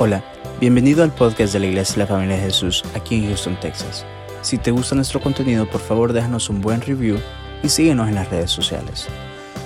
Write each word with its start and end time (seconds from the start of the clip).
Hola, 0.00 0.22
bienvenido 0.60 1.02
al 1.02 1.10
podcast 1.10 1.52
de 1.52 1.58
la 1.58 1.66
Iglesia 1.66 1.94
de 1.94 2.00
la 2.02 2.06
Familia 2.06 2.36
de 2.36 2.42
Jesús 2.42 2.84
aquí 2.94 3.16
en 3.16 3.26
Houston, 3.26 3.58
Texas. 3.58 4.06
Si 4.42 4.56
te 4.56 4.70
gusta 4.70 4.94
nuestro 4.94 5.18
contenido, 5.18 5.68
por 5.68 5.80
favor 5.80 6.12
déjanos 6.12 6.48
un 6.50 6.60
buen 6.60 6.80
review 6.80 7.18
y 7.64 7.68
síguenos 7.68 8.06
en 8.06 8.14
las 8.14 8.30
redes 8.30 8.52
sociales. 8.52 9.08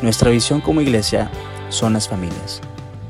Nuestra 0.00 0.30
visión 0.30 0.62
como 0.62 0.80
iglesia 0.80 1.30
son 1.68 1.92
las 1.92 2.08
familias. 2.08 2.62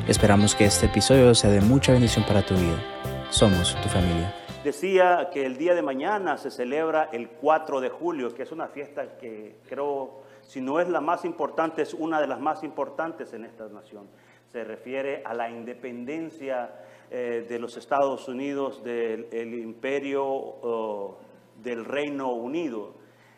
Esperamos 0.09 0.57
que 0.57 0.65
este 0.65 0.87
episodio 0.87 1.33
sea 1.37 1.51
de 1.51 1.61
mucha 1.61 1.93
bendición 1.93 2.25
para 2.27 2.45
tu 2.45 2.55
vida. 2.55 2.83
Somos 3.31 3.81
tu 3.81 3.89
familia. 3.89 4.35
Decía 4.65 5.31
que 5.33 5.47
el 5.47 5.57
día 5.57 5.77
de 5.77 5.83
mañana 5.83 6.37
se 6.39 6.51
celebra 6.51 7.09
el 7.13 7.29
4 7.29 7.81
de 7.81 7.89
julio, 7.89 8.35
que 8.35 8.43
es 8.43 8.51
una 8.51 8.67
fiesta 8.67 9.17
que 9.21 9.59
creo, 9.69 10.25
si 10.45 10.61
no 10.61 10.81
es 10.81 10.89
la 10.89 11.01
más 11.01 11.25
importante, 11.25 11.83
es 11.83 11.95
una 11.95 12.21
de 12.21 12.27
las 12.27 12.41
más 12.41 12.65
importantes 12.65 13.33
en 13.33 13.45
esta 13.45 13.69
nación. 13.69 14.09
Se 14.51 14.65
refiere 14.65 15.23
a 15.25 15.35
la 15.35 15.49
independencia 15.49 16.69
eh, 17.15 17.45
de 17.47 17.59
los 17.59 17.77
Estados 17.77 18.27
Unidos, 18.27 18.83
del 18.83 19.55
imperio 19.55 21.19
del 21.63 21.85
Reino 21.85 22.33
Unido. 22.33 22.95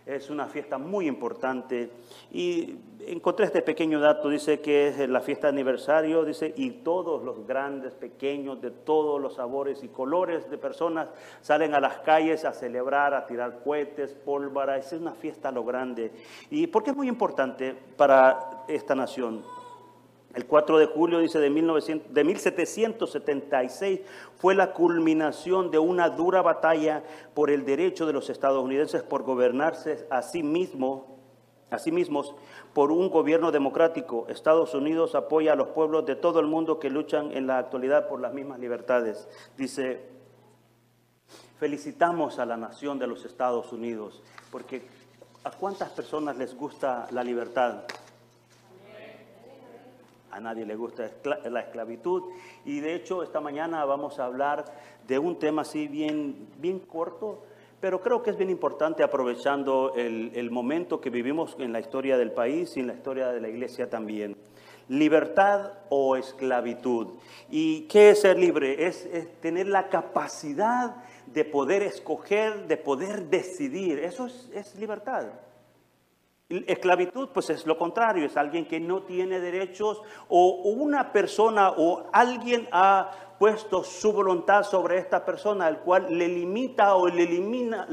Es 0.07 0.31
una 0.31 0.47
fiesta 0.47 0.77
muy 0.77 1.09
importante 1.09 1.91
y 2.31 2.77
encontré 3.07 3.47
este 3.47 3.63
pequeño 3.63 3.99
dato, 3.99 4.29
dice 4.29 4.61
que 4.61 4.89
es 4.89 5.09
la 5.09 5.21
fiesta 5.21 5.47
de 5.47 5.55
aniversario, 5.55 6.25
dice, 6.25 6.53
y 6.57 6.71
todos 6.71 7.25
los 7.25 7.47
grandes, 7.47 7.95
pequeños, 7.95 8.61
de 8.61 8.71
todos 8.71 9.21
los 9.21 9.35
sabores 9.35 9.83
y 9.83 9.89
colores 9.89 10.49
de 10.51 10.59
personas 10.59 11.09
salen 11.41 11.75
a 11.75 11.81
las 11.81 12.01
calles 12.01 12.45
a 12.45 12.53
celebrar, 12.53 13.15
a 13.15 13.27
tirar 13.27 13.63
cohetes, 13.65 14.13
pólvora, 14.13 14.77
es 14.77 14.93
una 14.93 15.15
fiesta 15.15 15.49
a 15.49 15.53
lo 15.53 15.65
grande. 15.65 16.13
¿Y 16.51 16.67
por 16.67 16.85
qué 16.85 16.91
es 16.91 16.97
muy 16.97 17.09
importante 17.09 17.75
para 17.97 18.65
esta 18.69 18.95
nación? 18.95 19.43
El 20.35 20.47
4 20.47 20.79
de 20.79 20.87
julio, 20.87 21.21
dice, 21.21 21.39
de, 21.39 21.49
1900, 21.49 22.13
de 22.13 22.25
1776 22.25 24.01
fue 24.37 24.57
la 24.57 24.73
culminación 24.73 25.71
de 25.71 25.79
una 25.79 26.11
dura 26.11 26.43
batalla 26.43 27.05
por 27.35 27.51
el 27.51 27.65
derecho 27.65 28.05
de 28.05 28.13
los 28.13 28.29
estadounidenses 28.31 29.03
por 29.05 29.23
gobernarse 29.23 30.07
a 30.11 30.23
sí, 30.23 30.43
mismo, 30.43 31.19
a 31.71 31.79
sí 31.79 31.93
mismos 31.93 32.35
por 32.73 32.91
un 32.91 33.11
gobierno 33.11 33.53
democrático. 33.53 34.27
Estados 34.29 34.75
Unidos 34.75 35.15
apoya 35.15 35.53
a 35.53 35.57
los 35.57 35.69
pueblos 35.69 36.05
de 36.05 36.17
todo 36.17 36.41
el 36.41 36.47
mundo 36.47 36.81
que 36.81 36.91
luchan 36.91 37.31
en 37.31 37.47
la 37.47 37.59
actualidad 37.59 38.09
por 38.09 38.21
las 38.21 38.35
mismas 38.35 38.59
libertades. 38.59 39.29
Dice, 39.57 40.03
felicitamos 41.61 42.41
a 42.41 42.47
la 42.47 42.57
nación 42.57 42.99
de 42.99 43.07
los 43.07 43.25
Estados 43.25 43.73
Unidos, 43.73 44.21
porque 44.51 44.83
¿a 45.45 45.53
cuántas 45.53 45.91
personas 45.91 46.37
les 46.37 46.57
gusta 46.57 47.07
la 47.13 47.23
libertad? 47.23 47.85
A 50.35 50.41
nadie 50.41 50.67
le 50.67 50.75
gusta 50.75 51.09
la 51.45 51.61
esclavitud. 51.61 52.25
Y 52.65 52.81
de 52.81 52.95
hecho, 52.95 53.23
esta 53.23 53.41
mañana 53.41 53.85
vamos 53.85 54.19
a 54.19 54.25
hablar 54.25 54.65
de 55.07 55.19
un 55.19 55.39
tema 55.39 55.63
así 55.63 55.87
bien, 55.87 56.49
bien 56.59 56.81
corto, 56.81 57.45
pero 57.81 58.01
creo 58.01 58.23
que 58.23 58.31
es 58.31 58.37
bien 58.37 58.51
importante 58.51 59.03
aprovechando 59.03 59.93
el, 59.95 60.51
momento 60.51 61.01
que 61.01 61.11
vivimos 61.11 61.55
en 61.59 61.73
la 61.73 61.81
historia 61.81 62.19
del 62.19 62.33
país 62.33 62.77
y 62.77 62.81
en 62.81 62.89
la 62.89 62.95
historia 62.95 63.29
de 63.29 63.41
la 63.41 63.49
iglesia 63.49 63.89
también. 63.89 64.37
Libertad 64.89 65.73
o 65.89 66.17
esclavitud. 66.17 67.09
¿Y 67.49 67.83
qué 67.83 68.11
es 68.11 68.23
ser 68.23 68.39
libre? 68.39 68.87
Es, 68.87 69.09
tener 69.41 69.69
la 69.69 69.89
capacidad 69.89 70.97
de 71.27 71.45
poder 71.45 71.83
escoger, 71.83 72.67
de 72.67 72.77
poder 72.77 73.27
decidir. 73.29 74.01
Eso 74.01 74.27
es, 74.27 74.51
es 74.53 74.75
libertad. 74.77 75.27
Esclavitud, 76.67 77.31
pues 77.31 77.51
es 77.51 77.67
lo 77.67 77.77
contrario, 77.79 78.27
es 78.27 78.37
alguien 78.37 78.67
que 78.67 78.81
no 78.81 79.03
tiene 79.03 79.41
derechos 79.41 80.03
o 80.29 80.49
una 80.65 81.13
persona 81.13 81.71
o 81.71 82.07
alguien 82.13 82.69
ha 82.71 83.11
puesto 83.39 83.83
su 83.83 84.13
voluntad 84.13 84.63
sobre 84.63 84.99
esta 84.99 85.25
persona, 85.25 85.67
al 85.67 85.81
cual 85.81 86.07
le 86.17 86.29
limita 86.29 86.95
o 86.95 87.09
le 87.09 87.25
elimina, 87.25 87.87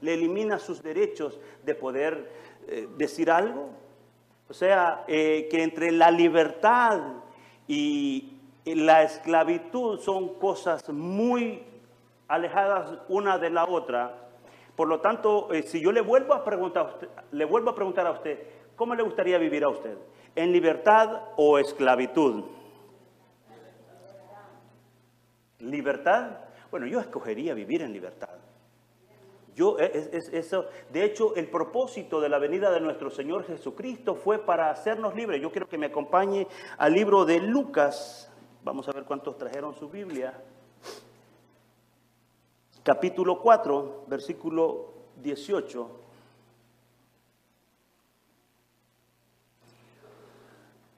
le 0.00 0.14
elimina 0.14 0.58
sus 0.58 0.82
derechos 0.82 1.40
de 1.64 1.74
poder 1.74 2.30
eh, 2.68 2.88
decir 2.96 3.30
algo. 3.30 3.70
O 4.48 4.54
sea, 4.54 5.04
eh, 5.08 5.48
que 5.50 5.62
entre 5.62 5.90
la 5.92 6.10
libertad 6.10 7.00
y 7.66 8.36
la 8.64 9.02
esclavitud 9.02 9.98
son 9.98 10.34
cosas 10.34 10.88
muy 10.90 11.62
alejadas 12.28 12.98
una 13.08 13.38
de 13.38 13.50
la 13.50 13.64
otra. 13.64 14.21
Por 14.76 14.88
lo 14.88 15.00
tanto, 15.00 15.52
eh, 15.52 15.62
si 15.62 15.80
yo 15.80 15.92
le 15.92 16.00
vuelvo 16.00 16.32
a 16.34 16.44
preguntar 16.44 16.86
a 16.86 16.88
usted, 16.90 17.08
le 17.32 17.44
vuelvo 17.44 17.70
a 17.70 17.74
preguntar 17.74 18.06
a 18.06 18.12
usted, 18.12 18.38
¿cómo 18.74 18.94
le 18.94 19.02
gustaría 19.02 19.38
vivir 19.38 19.64
a 19.64 19.68
usted? 19.68 19.96
¿En 20.34 20.50
libertad 20.50 21.22
o 21.36 21.58
esclavitud? 21.58 22.44
¿Libertad? 25.58 26.38
Bueno, 26.70 26.86
yo 26.86 27.00
escogería 27.00 27.52
vivir 27.54 27.82
en 27.82 27.92
libertad. 27.92 28.30
Yo, 29.54 29.78
eh, 29.78 30.08
es, 30.12 30.28
eso, 30.32 30.64
de 30.90 31.04
hecho, 31.04 31.36
el 31.36 31.48
propósito 31.48 32.22
de 32.22 32.30
la 32.30 32.38
venida 32.38 32.70
de 32.70 32.80
nuestro 32.80 33.10
Señor 33.10 33.44
Jesucristo 33.44 34.14
fue 34.14 34.38
para 34.38 34.70
hacernos 34.70 35.14
libres. 35.14 35.42
Yo 35.42 35.52
quiero 35.52 35.68
que 35.68 35.76
me 35.76 35.86
acompañe 35.86 36.48
al 36.78 36.94
libro 36.94 37.26
de 37.26 37.40
Lucas. 37.40 38.32
Vamos 38.64 38.88
a 38.88 38.92
ver 38.92 39.04
cuántos 39.04 39.36
trajeron 39.36 39.74
su 39.74 39.90
Biblia 39.90 40.32
capítulo 42.82 43.40
4, 43.40 44.04
versículo 44.08 44.92
18. 45.22 45.90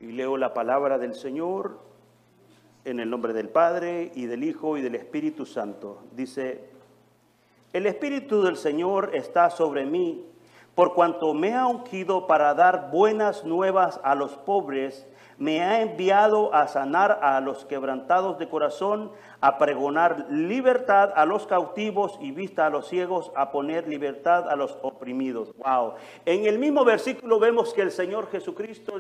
Y 0.00 0.06
leo 0.12 0.36
la 0.36 0.54
palabra 0.54 0.98
del 0.98 1.14
Señor 1.14 1.78
en 2.84 3.00
el 3.00 3.10
nombre 3.10 3.32
del 3.32 3.48
Padre 3.48 4.12
y 4.14 4.26
del 4.26 4.44
Hijo 4.44 4.76
y 4.76 4.82
del 4.82 4.94
Espíritu 4.94 5.46
Santo. 5.46 6.02
Dice, 6.12 6.68
el 7.72 7.86
Espíritu 7.86 8.42
del 8.42 8.56
Señor 8.56 9.14
está 9.14 9.50
sobre 9.50 9.84
mí, 9.84 10.24
por 10.74 10.94
cuanto 10.94 11.34
me 11.34 11.54
ha 11.54 11.66
ungido 11.66 12.26
para 12.26 12.54
dar 12.54 12.90
buenas 12.90 13.44
nuevas 13.44 14.00
a 14.04 14.14
los 14.14 14.36
pobres 14.38 15.06
me 15.38 15.62
ha 15.62 15.82
enviado 15.82 16.54
a 16.54 16.68
sanar 16.68 17.18
a 17.22 17.40
los 17.40 17.64
quebrantados 17.64 18.38
de 18.38 18.48
corazón, 18.48 19.12
a 19.40 19.58
pregonar 19.58 20.26
libertad 20.30 21.12
a 21.14 21.24
los 21.24 21.46
cautivos 21.46 22.18
y 22.20 22.30
vista 22.30 22.66
a 22.66 22.70
los 22.70 22.88
ciegos, 22.88 23.32
a 23.34 23.50
poner 23.50 23.88
libertad 23.88 24.48
a 24.48 24.56
los 24.56 24.78
oprimidos. 24.82 25.54
Wow. 25.56 25.94
En 26.24 26.46
el 26.46 26.58
mismo 26.58 26.84
versículo 26.84 27.38
vemos 27.38 27.74
que 27.74 27.82
el 27.82 27.90
Señor 27.90 28.30
Jesucristo 28.30 28.98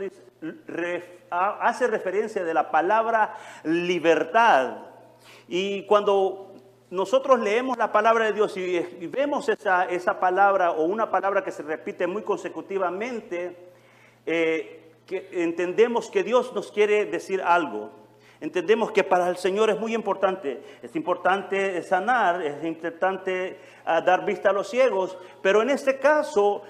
hace 1.30 1.86
referencia 1.86 2.44
de 2.44 2.54
la 2.54 2.70
palabra 2.70 3.36
libertad. 3.64 4.78
Y 5.48 5.82
cuando 5.86 6.52
nosotros 6.90 7.40
leemos 7.40 7.76
la 7.76 7.90
palabra 7.90 8.26
de 8.26 8.32
Dios 8.32 8.56
y, 8.56 8.78
vemos 9.06 9.48
esa, 9.48 9.84
esa, 9.86 10.20
palabra 10.20 10.72
o 10.72 10.84
una 10.84 11.10
palabra 11.10 11.42
que 11.42 11.50
se 11.50 11.62
repite 11.62 12.06
muy 12.06 12.22
consecutivamente, 12.22 13.56
eh, 14.26 14.83
que 15.06 15.28
entendemos 15.32 16.10
que 16.10 16.22
Dios 16.22 16.52
nos 16.54 16.70
quiere 16.72 17.06
decir 17.06 17.42
algo. 17.42 17.90
Entendemos 18.40 18.92
que 18.92 19.04
para 19.04 19.28
el 19.28 19.36
Señor 19.36 19.70
es 19.70 19.78
muy 19.78 19.94
importante. 19.94 20.62
Es 20.82 20.94
importante 20.96 21.82
sanar, 21.82 22.42
es 22.42 22.64
importante 22.64 23.58
ah, 23.84 24.00
dar 24.00 24.24
vista 24.24 24.50
a 24.50 24.52
los 24.52 24.68
ciegos, 24.68 25.16
pero 25.40 25.62
en 25.62 25.70
este 25.70 25.98
caso, 25.98 26.62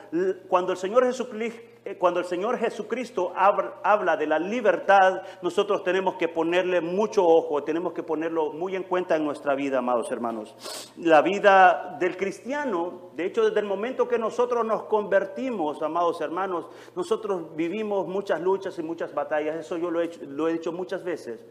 cuando 0.48 0.72
el 0.72 0.78
Señor 0.78 1.04
Jesucristo 1.04 1.73
cuando 1.98 2.20
el 2.20 2.26
Señor 2.26 2.58
Jesucristo 2.58 3.32
habla 3.34 4.16
de 4.16 4.26
la 4.26 4.38
libertad, 4.38 5.20
nosotros 5.42 5.84
tenemos 5.84 6.14
que 6.14 6.28
ponerle 6.28 6.80
mucho 6.80 7.26
ojo, 7.26 7.62
tenemos 7.62 7.92
que 7.92 8.02
ponerlo 8.02 8.52
muy 8.52 8.74
en 8.74 8.84
cuenta 8.84 9.16
en 9.16 9.24
nuestra 9.24 9.54
vida, 9.54 9.78
amados 9.78 10.10
hermanos. 10.10 10.92
La 10.96 11.20
vida 11.20 11.96
del 12.00 12.16
cristiano, 12.16 13.10
de 13.14 13.26
hecho, 13.26 13.44
desde 13.44 13.60
el 13.60 13.66
momento 13.66 14.08
que 14.08 14.18
nosotros 14.18 14.64
nos 14.64 14.84
convertimos, 14.84 15.82
amados 15.82 16.22
hermanos, 16.22 16.66
nosotros 16.96 17.54
vivimos 17.54 18.06
muchas 18.06 18.40
luchas 18.40 18.78
y 18.78 18.82
muchas 18.82 19.12
batallas, 19.12 19.56
eso 19.56 19.76
yo 19.76 19.90
lo 19.90 20.00
he, 20.00 20.10
lo 20.26 20.48
he 20.48 20.54
dicho 20.54 20.72
muchas 20.72 21.04
veces. 21.04 21.44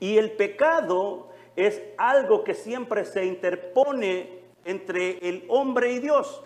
Y 0.00 0.16
el 0.16 0.32
pecado 0.32 1.28
es 1.54 1.80
algo 1.96 2.42
que 2.42 2.54
siempre 2.54 3.04
se 3.04 3.24
interpone 3.24 4.40
entre 4.64 5.18
el 5.28 5.44
hombre 5.48 5.92
y 5.92 6.00
Dios. 6.00 6.42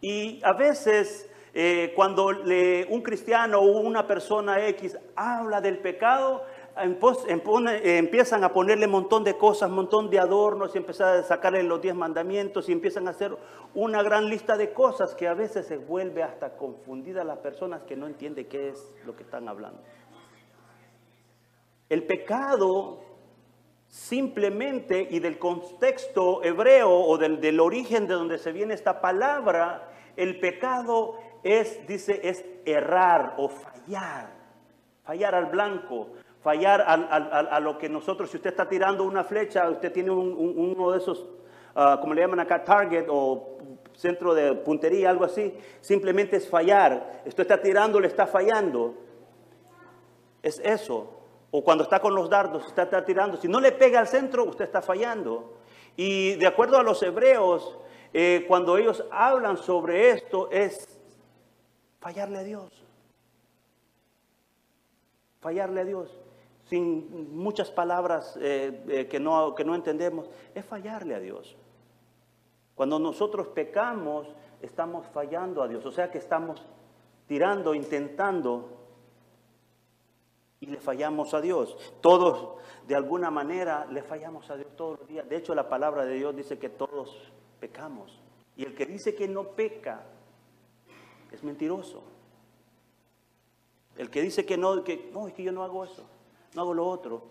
Y 0.00 0.40
a 0.42 0.52
veces 0.52 1.28
eh, 1.52 1.92
cuando 1.96 2.26
un 2.26 3.02
cristiano 3.02 3.58
o 3.58 3.80
una 3.80 4.06
persona 4.06 4.66
X 4.68 4.96
habla 5.16 5.60
del 5.60 5.78
pecado, 5.78 6.44
empiezan 6.76 8.44
a 8.44 8.52
ponerle 8.52 8.86
un 8.86 8.92
montón 8.92 9.24
de 9.24 9.36
cosas, 9.36 9.68
un 9.68 9.76
montón 9.76 10.08
de 10.08 10.18
adornos 10.18 10.74
y 10.74 10.78
empiezan 10.78 11.18
a 11.18 11.22
sacarle 11.22 11.62
los 11.62 11.82
diez 11.82 11.94
mandamientos 11.94 12.68
y 12.68 12.72
empiezan 12.72 13.08
a 13.08 13.10
hacer 13.10 13.36
una 13.74 14.02
gran 14.02 14.28
lista 14.28 14.56
de 14.56 14.72
cosas 14.72 15.14
que 15.14 15.26
a 15.28 15.34
veces 15.34 15.66
se 15.66 15.76
vuelve 15.76 16.22
hasta 16.22 16.56
confundida 16.56 17.22
a 17.22 17.24
las 17.24 17.38
personas 17.38 17.82
que 17.82 17.96
no 17.96 18.06
entienden 18.06 18.46
qué 18.46 18.70
es 18.70 18.96
lo 19.04 19.16
que 19.16 19.24
están 19.24 19.48
hablando. 19.48 19.80
El 21.88 22.04
pecado 22.04 23.00
simplemente 23.90 25.08
y 25.10 25.18
del 25.18 25.38
contexto 25.38 26.42
hebreo 26.44 26.90
o 26.90 27.18
del, 27.18 27.58
origen 27.58 28.06
de 28.06 28.14
donde 28.14 28.38
se 28.38 28.52
viene 28.52 28.72
esta 28.72 29.00
palabra, 29.00 29.90
el 30.16 30.38
pecado 30.38 31.18
es, 31.42 31.86
dice, 31.86 32.20
es 32.22 32.44
errar 32.64 33.34
o 33.36 33.48
fallar, 33.48 34.30
fallar 35.02 35.34
al 35.34 35.46
blanco, 35.46 36.10
fallar 36.40 36.84
a, 36.86 37.58
lo 37.60 37.78
que 37.78 37.88
nosotros, 37.88 38.30
si 38.30 38.36
usted 38.36 38.50
está 38.50 38.68
tirando 38.68 39.02
una 39.02 39.24
flecha, 39.24 39.68
usted 39.68 39.92
tiene 39.92 40.10
uno 40.10 40.92
de 40.92 40.98
esos, 40.98 41.26
ah, 41.74 41.98
como 42.00 42.14
le 42.14 42.22
llaman 42.22 42.40
acá, 42.40 42.62
target 42.62 43.06
o 43.08 43.58
centro 43.96 44.34
de 44.34 44.54
puntería, 44.54 45.10
algo 45.10 45.24
así, 45.24 45.52
simplemente 45.80 46.36
es 46.36 46.48
fallar. 46.48 47.22
Usted 47.26 47.42
está 47.42 47.60
tirando, 47.60 47.98
le 47.98 48.06
está 48.06 48.26
fallando. 48.26 48.94
Es 50.42 50.60
eso. 50.60 51.19
O 51.50 51.64
cuando 51.64 51.84
está 51.84 52.00
con 52.00 52.14
los 52.14 52.30
dardos, 52.30 52.66
está 52.66 53.04
tirando. 53.04 53.36
Si 53.36 53.48
no 53.48 53.60
le 53.60 53.72
pega 53.72 53.98
al 53.98 54.08
centro, 54.08 54.44
usted 54.44 54.64
está 54.64 54.82
fallando. 54.82 55.58
Y 55.96 56.36
de 56.36 56.46
acuerdo 56.46 56.78
a 56.78 56.82
los 56.82 57.02
hebreos, 57.02 57.78
eh, 58.12 58.44
cuando 58.46 58.76
ellos 58.76 59.04
hablan 59.10 59.56
sobre 59.56 60.10
esto, 60.10 60.50
es 60.50 60.98
fallarle 62.00 62.38
a 62.38 62.42
Dios. 62.44 62.70
Fallarle 65.40 65.80
a 65.80 65.84
Dios 65.84 66.20
sin 66.70 67.36
muchas 67.36 67.68
palabras 67.72 68.38
eh, 68.40 68.84
eh, 68.88 69.08
que, 69.08 69.18
no, 69.18 69.56
que 69.56 69.64
no 69.64 69.74
entendemos, 69.74 70.30
es 70.54 70.64
fallarle 70.64 71.16
a 71.16 71.18
Dios. 71.18 71.56
Cuando 72.76 73.00
nosotros 73.00 73.48
pecamos, 73.48 74.28
estamos 74.62 75.04
fallando 75.08 75.64
a 75.64 75.68
Dios, 75.68 75.84
o 75.84 75.90
sea 75.90 76.12
que 76.12 76.18
estamos 76.18 76.64
tirando, 77.26 77.74
intentando 77.74 78.79
y 80.60 80.66
le 80.66 80.78
fallamos 80.78 81.34
a 81.34 81.40
Dios. 81.40 81.76
Todos, 82.00 82.60
de 82.86 82.94
alguna 82.94 83.30
manera, 83.30 83.86
le 83.86 84.02
fallamos 84.02 84.48
a 84.50 84.56
Dios 84.56 84.76
todos 84.76 85.00
los 85.00 85.08
días. 85.08 85.28
De 85.28 85.36
hecho, 85.36 85.54
la 85.54 85.68
palabra 85.68 86.04
de 86.04 86.14
Dios 86.14 86.36
dice 86.36 86.58
que 86.58 86.68
todos 86.68 87.32
pecamos. 87.58 88.20
Y 88.56 88.64
el 88.64 88.74
que 88.74 88.86
dice 88.86 89.14
que 89.14 89.26
no 89.26 89.48
peca 89.48 90.04
es 91.32 91.42
mentiroso. 91.42 92.02
El 93.96 94.10
que 94.10 94.22
dice 94.22 94.44
que 94.44 94.56
no, 94.56 94.84
que 94.84 95.10
no, 95.12 95.26
es 95.26 95.34
que 95.34 95.42
yo 95.42 95.52
no 95.52 95.64
hago 95.64 95.84
eso 95.84 96.06
no 96.54 96.62
hago 96.62 96.74
lo 96.74 96.86
otro. 96.86 97.22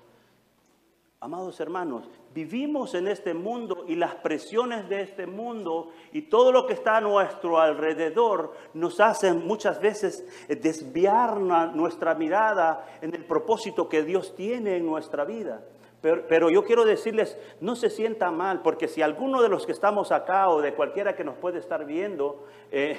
Amados 1.21 1.59
hermanos, 1.59 2.09
vivimos 2.33 2.93
en 2.93 3.09
este 3.09 3.33
mundo 3.33 3.83
y 3.89 3.95
las 3.95 4.15
presiones 4.15 4.87
de 4.87 5.01
este 5.01 5.27
mundo 5.27 5.91
y 6.13 6.21
todo 6.23 6.53
lo 6.53 6.65
que 6.65 6.71
está 6.71 6.95
a 6.95 7.01
nuestro 7.01 7.59
alrededor 7.59 8.53
nos 8.73 9.01
hacen 9.01 9.45
muchas 9.45 9.81
veces 9.81 10.25
desviar 10.47 11.35
nuestra 11.75 12.15
mirada 12.15 12.87
en 13.01 13.13
el 13.13 13.25
propósito 13.25 13.89
que 13.89 14.03
Dios 14.03 14.33
tiene 14.33 14.77
en 14.77 14.85
nuestra 14.85 15.25
vida. 15.25 15.61
Pero, 16.01 16.49
yo 16.49 16.63
quiero 16.63 16.85
decirles, 16.85 17.37
no 17.59 17.75
se 17.75 17.89
sienta 17.89 18.31
mal, 18.31 18.61
porque 18.61 18.87
si 18.87 19.01
alguno 19.01 19.41
de 19.41 19.49
los 19.49 19.65
que 19.65 19.73
estamos 19.73 20.13
acá 20.13 20.47
o 20.47 20.61
de 20.61 20.73
cualquiera 20.73 21.17
que 21.17 21.25
nos 21.25 21.35
puede 21.35 21.59
estar 21.59 21.85
viendo, 21.85 22.45
eh, 22.71 22.97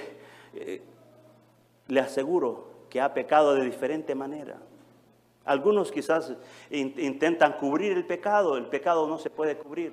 eh, 0.53 0.83
le 1.89 2.01
aseguro 2.01 2.69
que 2.91 3.01
ha 3.01 3.15
pecado 3.15 3.55
de 3.55 3.65
diferente 3.65 4.15
manera. 4.15 4.59
Algunos 5.45 5.91
quizás 5.91 6.33
intentan 6.71 7.55
cubrir 7.55 7.93
el 7.93 8.07
pecado, 8.07 8.57
el 8.57 8.67
pecado 8.67 9.07
no 9.07 9.19
se 9.19 9.31
puede 9.31 9.57
cubrir. 9.57 9.93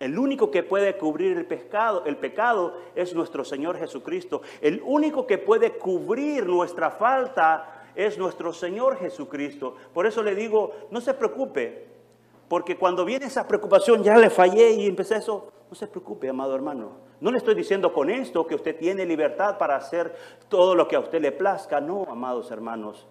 El 0.00 0.18
único 0.18 0.50
que 0.50 0.62
puede 0.62 0.96
cubrir 0.98 1.36
el 1.36 1.46
pecado, 1.46 2.02
el 2.04 2.16
pecado 2.16 2.74
es 2.94 3.14
nuestro 3.14 3.44
Señor 3.44 3.78
Jesucristo. 3.78 4.42
El 4.60 4.82
único 4.84 5.26
que 5.26 5.38
puede 5.38 5.78
cubrir 5.78 6.46
nuestra 6.46 6.90
falta 6.90 7.84
es 7.94 8.18
nuestro 8.18 8.52
Señor 8.52 8.98
Jesucristo. 8.98 9.76
Por 9.92 10.06
eso 10.06 10.22
le 10.22 10.34
digo, 10.34 10.72
no 10.90 11.00
se 11.00 11.14
preocupe, 11.14 11.86
porque 12.48 12.76
cuando 12.76 13.04
viene 13.04 13.26
esa 13.26 13.46
preocupación, 13.46 14.02
ya 14.02 14.18
le 14.18 14.30
fallé 14.30 14.72
y 14.72 14.86
empecé 14.86 15.16
eso, 15.16 15.52
no 15.70 15.74
se 15.76 15.86
preocupe, 15.86 16.28
amado 16.28 16.54
hermano. 16.54 17.04
No 17.20 17.30
le 17.30 17.38
estoy 17.38 17.54
diciendo 17.54 17.92
con 17.92 18.10
esto 18.10 18.46
que 18.46 18.56
usted 18.56 18.76
tiene 18.76 19.06
libertad 19.06 19.56
para 19.56 19.76
hacer 19.76 20.14
todo 20.48 20.74
lo 20.74 20.86
que 20.88 20.96
a 20.96 21.00
usted 21.00 21.22
le 21.22 21.32
plazca. 21.32 21.80
No, 21.80 22.04
amados 22.08 22.50
hermanos. 22.50 23.06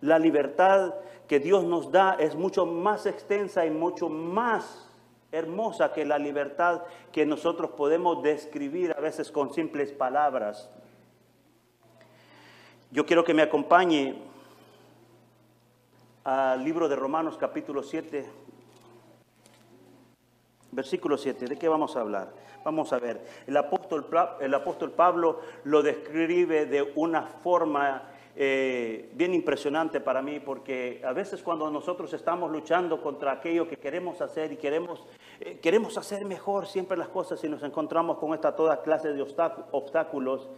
La 0.00 0.18
libertad 0.18 0.94
que 1.26 1.40
Dios 1.40 1.64
nos 1.64 1.90
da 1.90 2.14
es 2.14 2.34
mucho 2.34 2.66
más 2.66 3.06
extensa 3.06 3.64
y 3.66 3.70
mucho 3.70 4.08
más 4.08 4.88
hermosa 5.32 5.92
que 5.92 6.04
la 6.04 6.18
libertad 6.18 6.82
que 7.12 7.26
nosotros 7.26 7.70
podemos 7.70 8.22
describir 8.22 8.94
a 8.96 9.00
veces 9.00 9.30
con 9.32 9.52
simples 9.52 9.92
palabras. 9.92 10.70
Yo 12.90 13.04
quiero 13.04 13.24
que 13.24 13.34
me 13.34 13.42
acompañe 13.42 14.22
al 16.24 16.64
libro 16.64 16.88
de 16.88 16.96
Romanos 16.96 17.36
capítulo 17.38 17.82
7, 17.82 18.26
versículo 20.72 21.18
7. 21.18 21.46
¿De 21.46 21.58
qué 21.58 21.68
vamos 21.68 21.96
a 21.96 22.00
hablar? 22.00 22.32
Vamos 22.64 22.92
a 22.92 22.98
ver, 22.98 23.24
el 23.46 23.56
apóstol, 23.56 24.08
el 24.40 24.54
apóstol 24.54 24.92
Pablo 24.92 25.40
lo 25.64 25.82
describe 25.82 26.66
de 26.66 26.92
una 26.96 27.22
forma 27.22 28.02
eh, 28.38 29.10
bien 29.14 29.32
impresionante 29.32 29.98
para 29.98 30.20
mí 30.20 30.40
porque 30.40 31.00
a 31.02 31.14
veces 31.14 31.42
cuando 31.42 31.70
nosotros 31.70 32.12
estamos 32.12 32.50
luchando 32.50 33.00
contra 33.00 33.32
aquello 33.32 33.66
que 33.66 33.78
queremos 33.78 34.20
hacer 34.20 34.52
y 34.52 34.56
queremos, 34.58 35.06
eh, 35.40 35.58
queremos 35.62 35.96
hacer 35.96 36.26
mejor 36.26 36.66
siempre 36.66 36.98
las 36.98 37.08
cosas 37.08 37.42
y 37.44 37.48
nos 37.48 37.62
encontramos 37.62 38.18
con 38.18 38.34
esta 38.34 38.54
toda 38.54 38.82
clase 38.82 39.14
de 39.14 39.22
obstáculos 39.22 40.50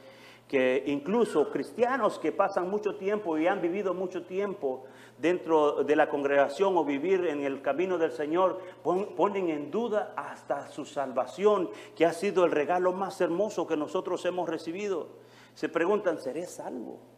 que 0.48 0.82
incluso 0.86 1.50
cristianos 1.50 2.18
que 2.18 2.32
pasan 2.32 2.68
mucho 2.68 2.96
tiempo 2.96 3.38
y 3.38 3.46
han 3.46 3.60
vivido 3.60 3.94
mucho 3.94 4.24
tiempo 4.24 4.86
dentro 5.18 5.84
de 5.84 5.94
la 5.94 6.08
congregación 6.08 6.76
o 6.76 6.84
vivir 6.84 7.26
en 7.26 7.44
el 7.44 7.60
camino 7.60 7.98
del 7.98 8.10
Señor, 8.10 8.58
ponen 8.82 9.50
en 9.50 9.70
duda 9.70 10.14
hasta 10.16 10.68
su 10.68 10.84
salvación, 10.84 11.70
que 11.94 12.06
ha 12.06 12.12
sido 12.12 12.44
el 12.44 12.50
regalo 12.50 12.92
más 12.92 13.20
hermoso 13.20 13.66
que 13.66 13.76
nosotros 13.76 14.24
hemos 14.24 14.48
recibido. 14.48 15.08
Se 15.54 15.68
preguntan, 15.68 16.18
¿seré 16.18 16.46
salvo? 16.46 17.17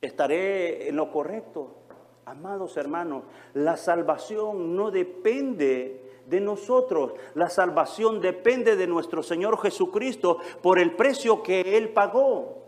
Estaré 0.00 0.88
en 0.88 0.96
lo 0.96 1.10
correcto. 1.10 1.76
Amados 2.24 2.76
hermanos, 2.76 3.24
la 3.54 3.76
salvación 3.76 4.76
no 4.76 4.90
depende 4.90 6.22
de 6.26 6.40
nosotros, 6.40 7.14
la 7.34 7.50
salvación 7.50 8.20
depende 8.20 8.76
de 8.76 8.86
nuestro 8.86 9.22
Señor 9.22 9.58
Jesucristo 9.58 10.38
por 10.62 10.78
el 10.78 10.94
precio 10.94 11.42
que 11.42 11.76
Él 11.76 11.88
pagó. 11.88 12.60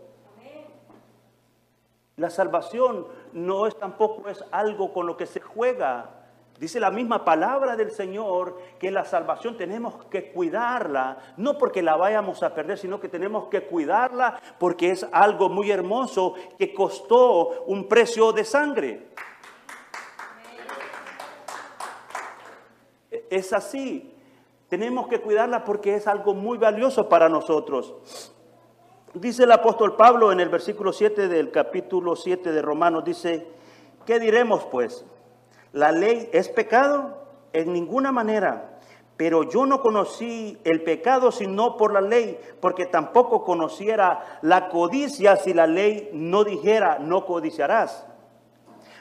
La 2.17 2.29
salvación 2.29 3.07
no 3.31 3.65
es 3.65 3.75
tampoco 3.77 4.29
es 4.29 4.43
algo 4.51 4.93
con 4.93 5.07
lo 5.07 5.17
que 5.17 5.25
se 5.25 5.39
juega. 5.39 6.22
Dice 6.63 6.79
la 6.79 6.91
misma 6.91 7.25
palabra 7.25 7.75
del 7.75 7.91
Señor 7.91 8.57
que 8.79 8.89
la 8.89 9.03
salvación 9.03 9.57
tenemos 9.57 10.05
que 10.05 10.31
cuidarla, 10.31 11.17
no 11.35 11.57
porque 11.57 11.81
la 11.81 11.97
vayamos 11.97 12.41
a 12.41 12.55
perder, 12.55 12.77
sino 12.77 13.01
que 13.01 13.09
tenemos 13.09 13.49
que 13.49 13.63
cuidarla 13.63 14.39
porque 14.59 14.91
es 14.91 15.05
algo 15.11 15.49
muy 15.49 15.71
hermoso 15.71 16.35
que 16.57 16.73
costó 16.73 17.65
un 17.65 17.89
precio 17.89 18.31
de 18.31 18.45
sangre. 18.45 19.09
Es 23.29 23.51
así, 23.51 24.15
tenemos 24.69 25.09
que 25.09 25.19
cuidarla 25.19 25.65
porque 25.65 25.95
es 25.95 26.07
algo 26.07 26.33
muy 26.33 26.57
valioso 26.57 27.09
para 27.09 27.27
nosotros. 27.27 28.31
Dice 29.13 29.43
el 29.43 29.51
apóstol 29.51 29.97
Pablo 29.97 30.31
en 30.31 30.39
el 30.39 30.47
versículo 30.47 30.93
7 30.93 31.27
del 31.27 31.51
capítulo 31.51 32.15
7 32.15 32.53
de 32.53 32.61
Romanos, 32.61 33.03
dice, 33.03 33.49
¿qué 34.05 34.17
diremos 34.17 34.63
pues? 34.71 35.05
¿La 35.73 35.91
ley 35.91 36.29
es 36.31 36.49
pecado? 36.49 37.17
En 37.51 37.73
ninguna 37.73 38.11
manera. 38.11 38.79
Pero 39.17 39.49
yo 39.49 39.65
no 39.65 39.81
conocí 39.81 40.57
el 40.63 40.83
pecado 40.83 41.31
sino 41.31 41.77
por 41.77 41.93
la 41.93 42.01
ley, 42.01 42.39
porque 42.61 42.85
tampoco 42.85 43.43
conociera 43.43 44.39
la 44.43 44.69
codicia 44.69 45.35
si 45.35 45.53
la 45.53 45.65
ley 45.65 46.11
no 46.13 46.43
dijera, 46.43 46.99
no 46.99 47.25
codiciarás. 47.25 48.05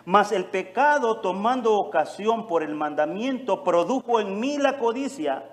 Mas 0.07 0.33
el 0.33 0.47
pecado, 0.47 1.21
tomando 1.21 1.75
ocasión 1.75 2.47
por 2.47 2.63
el 2.63 2.75
mandamiento, 2.75 3.63
produjo 3.63 4.19
en 4.19 4.41
mí 4.41 4.57
la 4.57 4.79
codicia, 4.79 5.45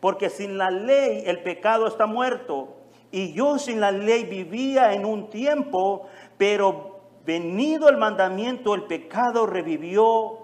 porque 0.00 0.30
sin 0.30 0.56
la 0.56 0.70
ley 0.70 1.22
el 1.26 1.42
pecado 1.42 1.86
está 1.86 2.06
muerto. 2.06 2.76
Y 3.10 3.34
yo 3.34 3.58
sin 3.58 3.78
la 3.78 3.92
ley 3.92 4.24
vivía 4.24 4.94
en 4.94 5.04
un 5.04 5.28
tiempo, 5.28 6.06
pero 6.38 7.00
venido 7.26 7.90
el 7.90 7.98
mandamiento, 7.98 8.74
el 8.74 8.84
pecado 8.84 9.46
revivió 9.46 10.41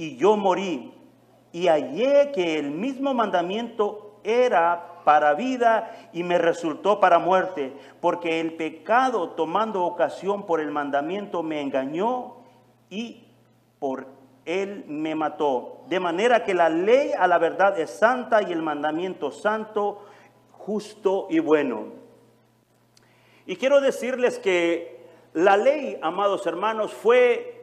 y 0.00 0.16
yo 0.16 0.34
morí. 0.34 0.94
Y 1.52 1.66
hallé 1.66 2.32
que 2.32 2.58
el 2.58 2.70
mismo 2.70 3.12
mandamiento 3.12 4.18
era 4.24 5.02
para 5.04 5.34
vida 5.34 6.08
y 6.14 6.22
me 6.22 6.38
resultó 6.38 7.00
para 7.00 7.18
muerte, 7.18 7.74
porque 8.00 8.40
el 8.40 8.54
pecado 8.54 9.30
tomando 9.30 9.84
ocasión 9.84 10.46
por 10.46 10.60
el 10.60 10.70
mandamiento 10.70 11.42
me 11.42 11.60
engañó 11.60 12.36
y 12.88 13.26
por 13.78 14.06
él 14.46 14.86
me 14.88 15.14
mató. 15.14 15.82
De 15.88 16.00
manera 16.00 16.44
que 16.44 16.54
la 16.54 16.70
ley 16.70 17.12
a 17.18 17.26
la 17.26 17.36
verdad 17.36 17.78
es 17.78 17.90
santa 17.90 18.40
y 18.40 18.52
el 18.52 18.62
mandamiento 18.62 19.30
santo, 19.30 20.02
justo 20.52 21.26
y 21.28 21.40
bueno. 21.40 21.88
Y 23.44 23.56
quiero 23.56 23.82
decirles 23.82 24.38
que 24.38 25.04
la 25.34 25.58
ley, 25.58 25.98
amados 26.00 26.46
hermanos, 26.46 26.94
fue 26.94 27.59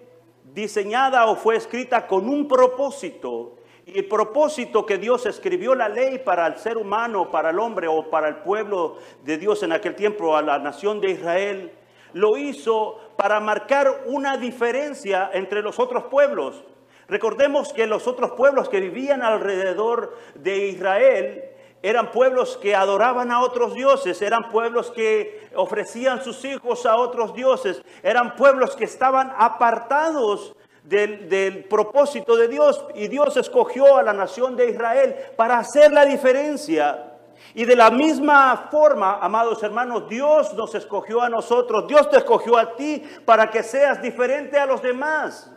diseñada 0.54 1.26
o 1.28 1.36
fue 1.36 1.56
escrita 1.56 2.08
con 2.08 2.28
un 2.30 2.48
propósito. 2.48 3.56
Y 3.86 4.00
el 4.00 4.06
propósito 4.08 4.86
que 4.86 4.98
Dios 4.98 5.26
escribió 5.26 5.74
la 5.74 5.88
ley 5.88 6.20
para 6.20 6.46
el 6.46 6.58
ser 6.58 6.78
humano, 6.78 7.32
para 7.32 7.52
el 7.52 7.60
hombre 7.60 7.88
o 7.88 8.10
para 8.10 8.28
el 8.28 8.38
pueblo 8.38 8.98
de 9.24 9.38
Dios 9.38 9.64
en 9.64 9.72
aquel 9.72 9.96
tiempo, 9.96 10.36
a 10.36 10.42
la 10.42 10.60
nación 10.60 11.00
de 11.00 11.12
Israel, 11.12 11.72
lo 12.14 12.38
hizo 12.38 13.00
para 13.16 13.40
marcar 13.40 14.04
una 14.08 14.38
diferencia 14.38 15.30
entre 15.34 15.62
los 15.62 15.80
otros 15.80 16.06
pueblos. 16.06 16.64
Recordemos 17.08 17.72
que 17.72 17.88
los 17.88 18.08
otros 18.08 18.32
pueblos 18.32 18.68
que 18.68 18.82
vivían 18.82 19.22
alrededor 19.22 20.18
de 20.36 20.68
Israel 20.68 21.44
eran 21.84 22.12
pueblos 22.12 22.58
que 22.58 22.76
adoraban 22.76 23.32
a 23.32 23.42
otros 23.42 23.74
dioses, 23.74 24.22
eran 24.22 24.50
pueblos 24.50 24.92
que 24.92 25.48
ofrecían 25.56 26.24
sus 26.24 26.44
hijos 26.44 26.86
a 26.86 26.96
otros 26.96 27.34
dioses, 27.34 27.82
eran 28.04 28.36
pueblos 28.36 28.76
que 28.76 28.86
estaban 28.86 29.32
apartados 29.38 30.56
del, 30.84 31.66
propósito 31.70 32.36
de 32.36 32.48
Dios 32.48 32.84
y 32.96 33.08
Dios 33.08 33.36
escogió 33.38 33.98
a 33.98 34.04
la 34.04 34.14
nación 34.14 34.56
de 34.56 34.70
Israel 34.70 35.16
para 35.36 35.60
hacer 35.60 35.92
la 35.92 36.06
diferencia. 36.06 37.14
Y 37.54 37.66
de 37.66 37.76
la 37.76 37.90
misma 37.92 38.68
forma, 38.72 39.20
amados 39.22 39.62
hermanos, 39.64 40.08
Dios 40.10 40.54
nos 40.54 40.74
escogió 40.76 41.22
a 41.22 41.30
nosotros, 41.30 41.88
Dios 41.88 42.10
te 42.10 42.18
escogió 42.18 42.58
a 42.58 42.76
ti 42.76 43.04
para 43.26 43.50
que 43.50 43.64
seas 43.64 44.02
diferente 44.02 44.58
a 44.58 44.66
los 44.66 44.82
demás, 44.82 45.52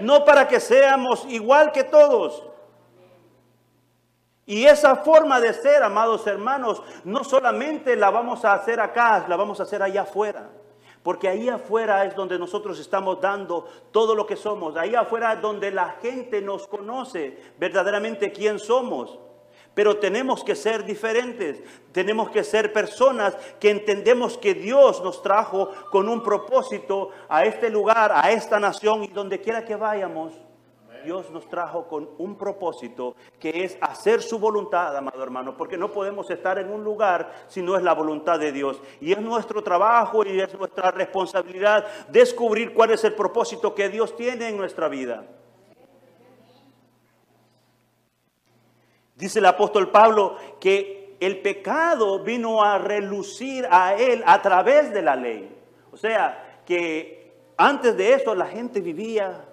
no 0.00 0.24
para 0.24 0.48
que 0.48 0.60
seamos 0.60 1.24
igual 1.28 1.72
que 1.72 1.84
todos. 1.84 2.42
Y 4.46 4.64
esa 4.64 4.94
forma 4.94 5.40
de 5.40 5.52
ser, 5.52 5.82
amados 5.82 6.24
hermanos, 6.28 6.80
no 7.02 7.24
solamente 7.24 7.96
la 7.96 8.10
vamos 8.10 8.44
a 8.44 8.54
hacer 8.54 8.78
acá, 8.78 9.26
la 9.28 9.36
vamos 9.36 9.58
a 9.58 9.64
hacer 9.64 9.82
allá 9.82 10.02
afuera. 10.02 10.48
Porque 11.02 11.28
ahí 11.28 11.48
afuera 11.48 12.04
es 12.04 12.14
donde 12.14 12.38
nosotros 12.38 12.78
estamos 12.78 13.20
dando 13.20 13.68
todo 13.90 14.14
lo 14.14 14.24
que 14.24 14.36
somos. 14.36 14.76
Ahí 14.76 14.94
afuera 14.94 15.32
es 15.34 15.42
donde 15.42 15.72
la 15.72 15.96
gente 16.00 16.40
nos 16.40 16.68
conoce 16.68 17.38
verdaderamente 17.58 18.30
quién 18.30 18.60
somos. 18.60 19.18
Pero 19.74 19.98
tenemos 19.98 20.44
que 20.44 20.54
ser 20.54 20.84
diferentes. 20.84 21.62
Tenemos 21.90 22.30
que 22.30 22.44
ser 22.44 22.72
personas 22.72 23.36
que 23.58 23.70
entendemos 23.70 24.38
que 24.38 24.54
Dios 24.54 25.02
nos 25.02 25.22
trajo 25.22 25.70
con 25.90 26.08
un 26.08 26.22
propósito 26.22 27.10
a 27.28 27.44
este 27.44 27.68
lugar, 27.68 28.12
a 28.14 28.30
esta 28.30 28.60
nación 28.60 29.02
y 29.02 29.08
donde 29.08 29.40
quiera 29.40 29.64
que 29.64 29.74
vayamos. 29.74 30.45
Dios 31.06 31.30
nos 31.30 31.48
trajo 31.48 31.86
con 31.86 32.10
un 32.18 32.36
propósito 32.36 33.14
que 33.38 33.64
es 33.64 33.78
hacer 33.80 34.20
su 34.20 34.40
voluntad, 34.40 34.94
amado 34.96 35.22
hermano, 35.22 35.56
porque 35.56 35.78
no 35.78 35.92
podemos 35.92 36.28
estar 36.30 36.58
en 36.58 36.68
un 36.68 36.82
lugar 36.82 37.32
si 37.46 37.62
no 37.62 37.76
es 37.76 37.82
la 37.84 37.94
voluntad 37.94 38.40
de 38.40 38.50
Dios. 38.50 38.82
Y 39.00 39.12
es 39.12 39.20
nuestro 39.20 39.62
trabajo 39.62 40.26
y 40.26 40.40
es 40.40 40.52
nuestra 40.58 40.90
responsabilidad 40.90 41.86
descubrir 42.08 42.74
cuál 42.74 42.90
es 42.90 43.04
el 43.04 43.14
propósito 43.14 43.72
que 43.72 43.88
Dios 43.88 44.16
tiene 44.16 44.48
en 44.48 44.56
nuestra 44.56 44.88
vida. 44.88 45.24
Dice 49.14 49.38
el 49.38 49.46
apóstol 49.46 49.90
Pablo 49.90 50.36
que 50.58 51.16
el 51.20 51.40
pecado 51.40 52.18
vino 52.18 52.64
a 52.64 52.78
relucir 52.78 53.66
a 53.70 53.94
él 53.94 54.24
a 54.26 54.42
través 54.42 54.92
de 54.92 55.02
la 55.02 55.14
ley. 55.14 55.56
O 55.92 55.96
sea, 55.96 56.62
que 56.66 57.32
antes 57.56 57.96
de 57.96 58.14
eso 58.14 58.34
la 58.34 58.46
gente 58.46 58.80
vivía 58.80 59.44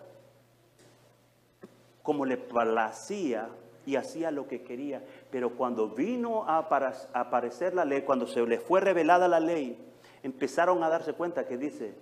como 2.03 2.25
le 2.25 2.38
placía 2.38 3.50
y 3.86 3.95
hacía 3.95 4.29
lo 4.29 4.48
que 4.48 4.62
quería. 4.62 5.03
Pero 5.31 5.55
cuando 5.55 5.89
vino 5.89 6.43
a 6.48 6.57
aparecer 6.57 7.74
la 7.74 7.86
ley, 7.86 8.01
cuando 8.01 8.27
se 8.27 8.45
le 8.45 8.60
fue 8.60 8.81
revelada 8.81 9.27
la 9.27 9.39
ley, 9.39 9.77
empezaron 10.22 10.83
a 10.83 10.89
darse 10.89 11.13
cuenta 11.13 11.48
que 11.48 11.57
dice, 11.57 11.95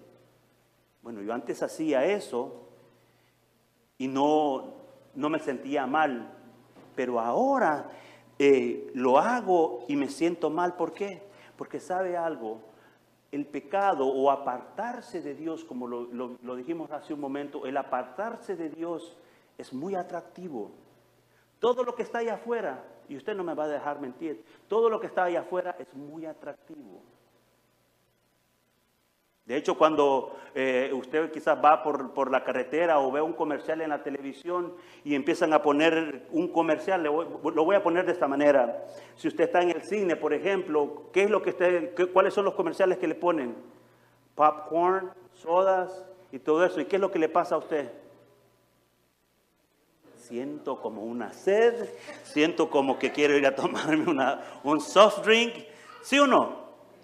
bueno, 1.01 1.21
yo 1.21 1.33
antes 1.33 1.63
hacía 1.63 2.05
eso 2.05 2.67
y 3.97 4.07
no, 4.07 4.73
no 5.15 5.29
me 5.29 5.39
sentía 5.39 5.85
mal, 5.87 6.31
pero 6.95 7.19
ahora 7.19 7.89
eh, 8.37 8.91
lo 8.93 9.19
hago 9.19 9.85
y 9.87 9.95
me 9.95 10.09
siento 10.09 10.49
mal. 10.49 10.75
¿Por 10.75 10.93
qué? 10.93 11.23
Porque 11.57 11.79
sabe 11.79 12.17
algo, 12.17 12.59
el 13.31 13.45
pecado 13.45 14.07
o 14.07 14.29
apartarse 14.31 15.21
de 15.21 15.35
Dios, 15.35 15.63
como 15.63 15.87
lo, 15.87 16.07
lo 16.41 16.55
dijimos 16.55 16.91
hace 16.91 17.13
un 17.13 17.19
momento, 17.19 17.65
el 17.65 17.77
apartarse 17.77 18.55
de 18.55 18.69
Dios 18.69 19.17
es 19.57 19.73
muy 19.73 19.95
atractivo. 19.95 20.71
Todo 21.59 21.83
lo 21.83 21.95
que 21.95 22.03
está 22.03 22.19
allá 22.19 22.35
afuera, 22.35 22.83
y 23.07 23.17
usted 23.17 23.35
no 23.35 23.43
me 23.43 23.53
va 23.53 23.65
a 23.65 23.67
dejar 23.67 23.99
mentir, 23.99 24.43
todo 24.67 24.89
lo 24.89 24.99
que 24.99 25.07
está 25.07 25.25
allá 25.25 25.41
afuera 25.41 25.75
es 25.79 25.93
muy 25.93 26.25
atractivo. 26.25 27.01
De 29.45 29.57
hecho, 29.57 29.77
cuando 29.77 30.37
eh, 30.55 30.91
usted 30.93 31.31
quizás 31.31 31.57
va 31.63 31.83
por, 31.83 32.13
por, 32.13 32.31
la 32.31 32.43
carretera 32.43 32.99
o 32.99 33.11
ve 33.11 33.21
un 33.21 33.33
comercial 33.33 33.81
en 33.81 33.89
la 33.89 34.01
televisión 34.01 34.75
y 35.03 35.15
empiezan 35.15 35.51
a 35.51 35.61
poner 35.61 36.27
un 36.31 36.47
comercial, 36.47 37.03
lo 37.03 37.65
voy 37.65 37.75
a 37.75 37.83
poner 37.83 38.05
de 38.05 38.13
esta 38.13 38.27
manera. 38.27 38.85
Si 39.15 39.27
usted 39.27 39.45
está 39.45 39.61
en 39.61 39.71
el 39.71 39.81
cine, 39.81 40.15
por 40.15 40.33
ejemplo, 40.33 41.09
¿qué 41.11 41.23
es 41.23 41.29
lo 41.29 41.41
que 41.41 41.49
usted, 41.49 41.93
¿cuáles 42.13 42.33
son 42.33 42.45
los 42.45 42.53
comerciales 42.53 42.97
que 42.97 43.07
le 43.07 43.15
ponen? 43.15 43.55
Popcorn, 44.35 45.11
sodas 45.33 46.05
y 46.31 46.39
todo 46.39 46.63
eso. 46.63 46.79
¿Y 46.79 46.85
qué 46.85 46.97
es 46.97 47.01
lo 47.01 47.11
que 47.11 47.19
le 47.19 47.27
pasa 47.27 47.55
a 47.55 47.57
usted? 47.57 47.91
Siento 50.31 50.79
como 50.79 51.01
una 51.01 51.33
sed, 51.33 51.89
siento 52.23 52.69
como 52.69 52.97
que 52.97 53.11
quiero 53.11 53.35
ir 53.35 53.45
a 53.45 53.53
tomarme 53.53 54.09
una, 54.09 54.39
un 54.63 54.79
soft 54.79 55.25
drink. 55.25 55.53
¿Sí 56.03 56.17
o 56.19 56.25
no? 56.25 56.55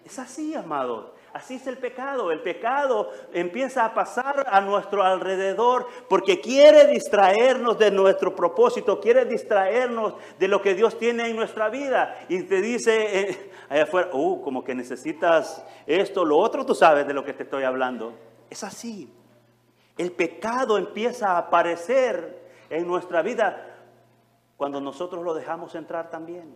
Es 0.06 0.18
así, 0.18 0.56
amado. 0.56 1.14
Así 1.34 1.56
es 1.56 1.68
el 1.68 1.78
pecado. 1.78 2.32
El 2.32 2.40
pecado 2.40 3.12
empieza 3.34 3.84
a 3.84 3.94
pasar 3.94 4.48
a 4.50 4.62
nuestro 4.62 5.04
alrededor 5.04 5.88
porque 6.08 6.40
quiere 6.40 6.88
distraernos 6.88 7.78
de 7.78 7.92
nuestro 7.92 8.34
propósito, 8.34 9.02
quiere 9.02 9.26
distraernos 9.26 10.14
de 10.40 10.48
lo 10.48 10.62
que 10.62 10.74
Dios 10.74 10.98
tiene 10.98 11.28
en 11.28 11.36
nuestra 11.36 11.68
vida. 11.68 12.18
Y 12.30 12.44
te 12.44 12.62
dice 12.62 13.20
eh, 13.20 13.52
allá 13.68 13.84
afuera, 13.84 14.10
uh, 14.14 14.42
como 14.42 14.64
que 14.64 14.74
necesitas 14.74 15.66
esto, 15.86 16.24
lo 16.24 16.38
otro, 16.38 16.66
tú 16.66 16.74
sabes 16.74 17.06
de 17.06 17.14
lo 17.14 17.26
que 17.26 17.34
te 17.34 17.44
estoy 17.44 17.66
hablando. 17.66 18.14
Es 18.50 18.64
así. 18.64 19.14
El 19.98 20.14
pecado 20.14 20.78
empieza 20.78 21.32
a 21.32 21.40
aparecer 21.40 22.47
en 22.70 22.88
nuestra 22.88 23.22
vida 23.22 23.78
cuando 24.58 24.82
nosotros 24.82 25.24
lo 25.24 25.34
dejamos 25.34 25.76
entrar 25.76 26.10
también. 26.10 26.52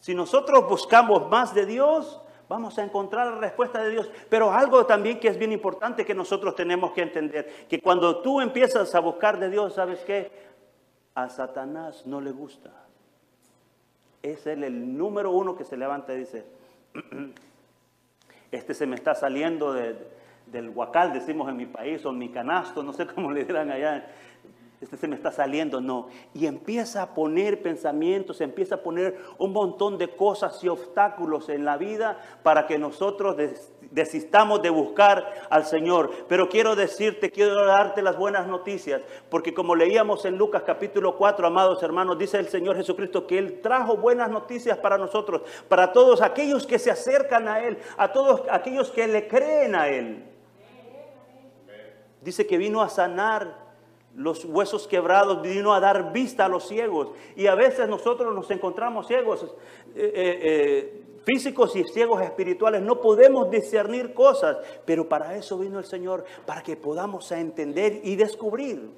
Si 0.00 0.14
nosotros 0.14 0.68
buscamos 0.68 1.28
más 1.28 1.54
de 1.54 1.66
Dios, 1.66 2.20
vamos 2.48 2.78
a 2.78 2.84
encontrar 2.84 3.26
la 3.26 3.38
respuesta 3.38 3.82
de 3.82 3.90
Dios. 3.90 4.10
Pero 4.28 4.52
algo 4.52 4.86
también 4.86 5.20
que 5.20 5.28
es 5.28 5.38
bien 5.38 5.52
importante 5.52 6.04
que 6.04 6.14
nosotros 6.14 6.54
tenemos 6.54 6.92
que 6.92 7.02
entender, 7.02 7.66
que 7.68 7.80
cuando 7.80 8.22
tú 8.22 8.40
empiezas 8.40 8.94
a 8.94 9.00
buscar 9.00 9.38
de 9.38 9.50
Dios, 9.50 9.74
¿sabes 9.74 10.00
qué? 10.04 10.30
A 11.14 11.28
Satanás 11.28 12.06
no 12.06 12.20
le 12.20 12.30
gusta. 12.30 12.70
Es 14.22 14.46
él 14.46 14.64
el 14.64 14.96
número 14.96 15.30
uno 15.30 15.56
que 15.56 15.64
se 15.64 15.76
levanta 15.76 16.14
y 16.14 16.18
dice, 16.18 16.46
este 18.50 18.74
se 18.74 18.86
me 18.86 18.96
está 18.96 19.14
saliendo 19.14 19.72
del 19.72 20.70
huacal, 20.70 21.12
decimos 21.12 21.48
en 21.48 21.56
mi 21.56 21.66
país, 21.66 22.04
o 22.06 22.10
en 22.10 22.18
mi 22.18 22.30
canasto, 22.30 22.82
no 22.82 22.92
sé 22.92 23.06
cómo 23.06 23.30
le 23.30 23.44
dirán 23.44 23.70
allá 23.70 24.06
este 24.86 24.96
se 24.96 25.08
me 25.08 25.16
está 25.16 25.32
saliendo, 25.32 25.80
no. 25.80 26.08
Y 26.32 26.46
empieza 26.46 27.02
a 27.02 27.14
poner 27.14 27.60
pensamientos, 27.60 28.40
empieza 28.40 28.76
a 28.76 28.82
poner 28.82 29.18
un 29.38 29.52
montón 29.52 29.98
de 29.98 30.08
cosas 30.14 30.62
y 30.62 30.68
obstáculos 30.68 31.48
en 31.48 31.64
la 31.64 31.76
vida 31.76 32.20
para 32.44 32.68
que 32.68 32.78
nosotros 32.78 33.36
desistamos 33.90 34.62
de 34.62 34.70
buscar 34.70 35.48
al 35.50 35.66
Señor. 35.66 36.12
Pero 36.28 36.48
quiero 36.48 36.76
decirte, 36.76 37.32
quiero 37.32 37.66
darte 37.66 38.00
las 38.00 38.16
buenas 38.16 38.46
noticias, 38.46 39.02
porque 39.28 39.52
como 39.52 39.74
leíamos 39.74 40.24
en 40.24 40.38
Lucas 40.38 40.62
capítulo 40.64 41.16
4, 41.16 41.48
amados 41.48 41.82
hermanos, 41.82 42.16
dice 42.16 42.38
el 42.38 42.48
Señor 42.48 42.76
Jesucristo 42.76 43.26
que 43.26 43.38
Él 43.38 43.60
trajo 43.60 43.96
buenas 43.96 44.30
noticias 44.30 44.78
para 44.78 44.98
nosotros, 44.98 45.42
para 45.68 45.92
todos 45.92 46.22
aquellos 46.22 46.64
que 46.64 46.78
se 46.78 46.92
acercan 46.92 47.48
a 47.48 47.60
Él, 47.60 47.78
a 47.96 48.12
todos 48.12 48.42
aquellos 48.50 48.92
que 48.92 49.08
le 49.08 49.26
creen 49.26 49.74
a 49.74 49.88
Él. 49.88 50.24
Dice 52.22 52.46
que 52.46 52.56
vino 52.56 52.82
a 52.82 52.88
sanar 52.88 53.65
los 54.16 54.44
huesos 54.44 54.88
quebrados, 54.88 55.42
vino 55.42 55.74
a 55.74 55.80
dar 55.80 56.12
vista 56.12 56.46
a 56.46 56.48
los 56.48 56.66
ciegos. 56.66 57.10
Y 57.36 57.46
a 57.46 57.54
veces 57.54 57.88
nosotros 57.88 58.34
nos 58.34 58.50
encontramos 58.50 59.06
ciegos 59.06 59.44
eh, 59.44 59.48
eh, 59.94 60.40
eh, 60.42 61.02
físicos 61.24 61.76
y 61.76 61.84
ciegos 61.84 62.22
espirituales. 62.22 62.82
No 62.82 63.00
podemos 63.00 63.50
discernir 63.50 64.14
cosas, 64.14 64.56
pero 64.84 65.08
para 65.08 65.36
eso 65.36 65.58
vino 65.58 65.78
el 65.78 65.84
Señor, 65.84 66.24
para 66.46 66.62
que 66.62 66.76
podamos 66.76 67.30
entender 67.30 68.00
y 68.02 68.16
descubrir 68.16 68.90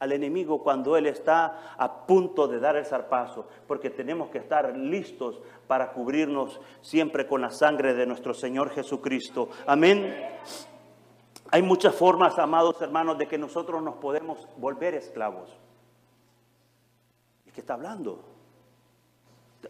al 0.00 0.12
enemigo 0.12 0.62
cuando 0.62 0.96
Él 0.96 1.06
está 1.06 1.74
a 1.76 2.06
punto 2.06 2.46
de 2.46 2.60
dar 2.60 2.76
el 2.76 2.84
zarpazo, 2.84 3.48
porque 3.66 3.90
tenemos 3.90 4.30
que 4.30 4.38
estar 4.38 4.76
listos 4.76 5.40
para 5.66 5.92
cubrirnos 5.92 6.60
siempre 6.80 7.26
con 7.26 7.40
la 7.40 7.50
sangre 7.50 7.94
de 7.94 8.06
nuestro 8.06 8.32
Señor 8.32 8.70
Jesucristo. 8.70 9.48
Amén. 9.66 10.14
Hay 11.50 11.62
muchas 11.62 11.94
formas, 11.94 12.38
amados 12.38 12.80
hermanos, 12.82 13.16
de 13.16 13.26
que 13.26 13.38
nosotros 13.38 13.82
nos 13.82 13.96
podemos 13.96 14.46
volver 14.58 14.94
esclavos. 14.94 15.50
¿Y 17.46 17.50
qué 17.50 17.60
está 17.60 17.74
hablando? 17.74 18.22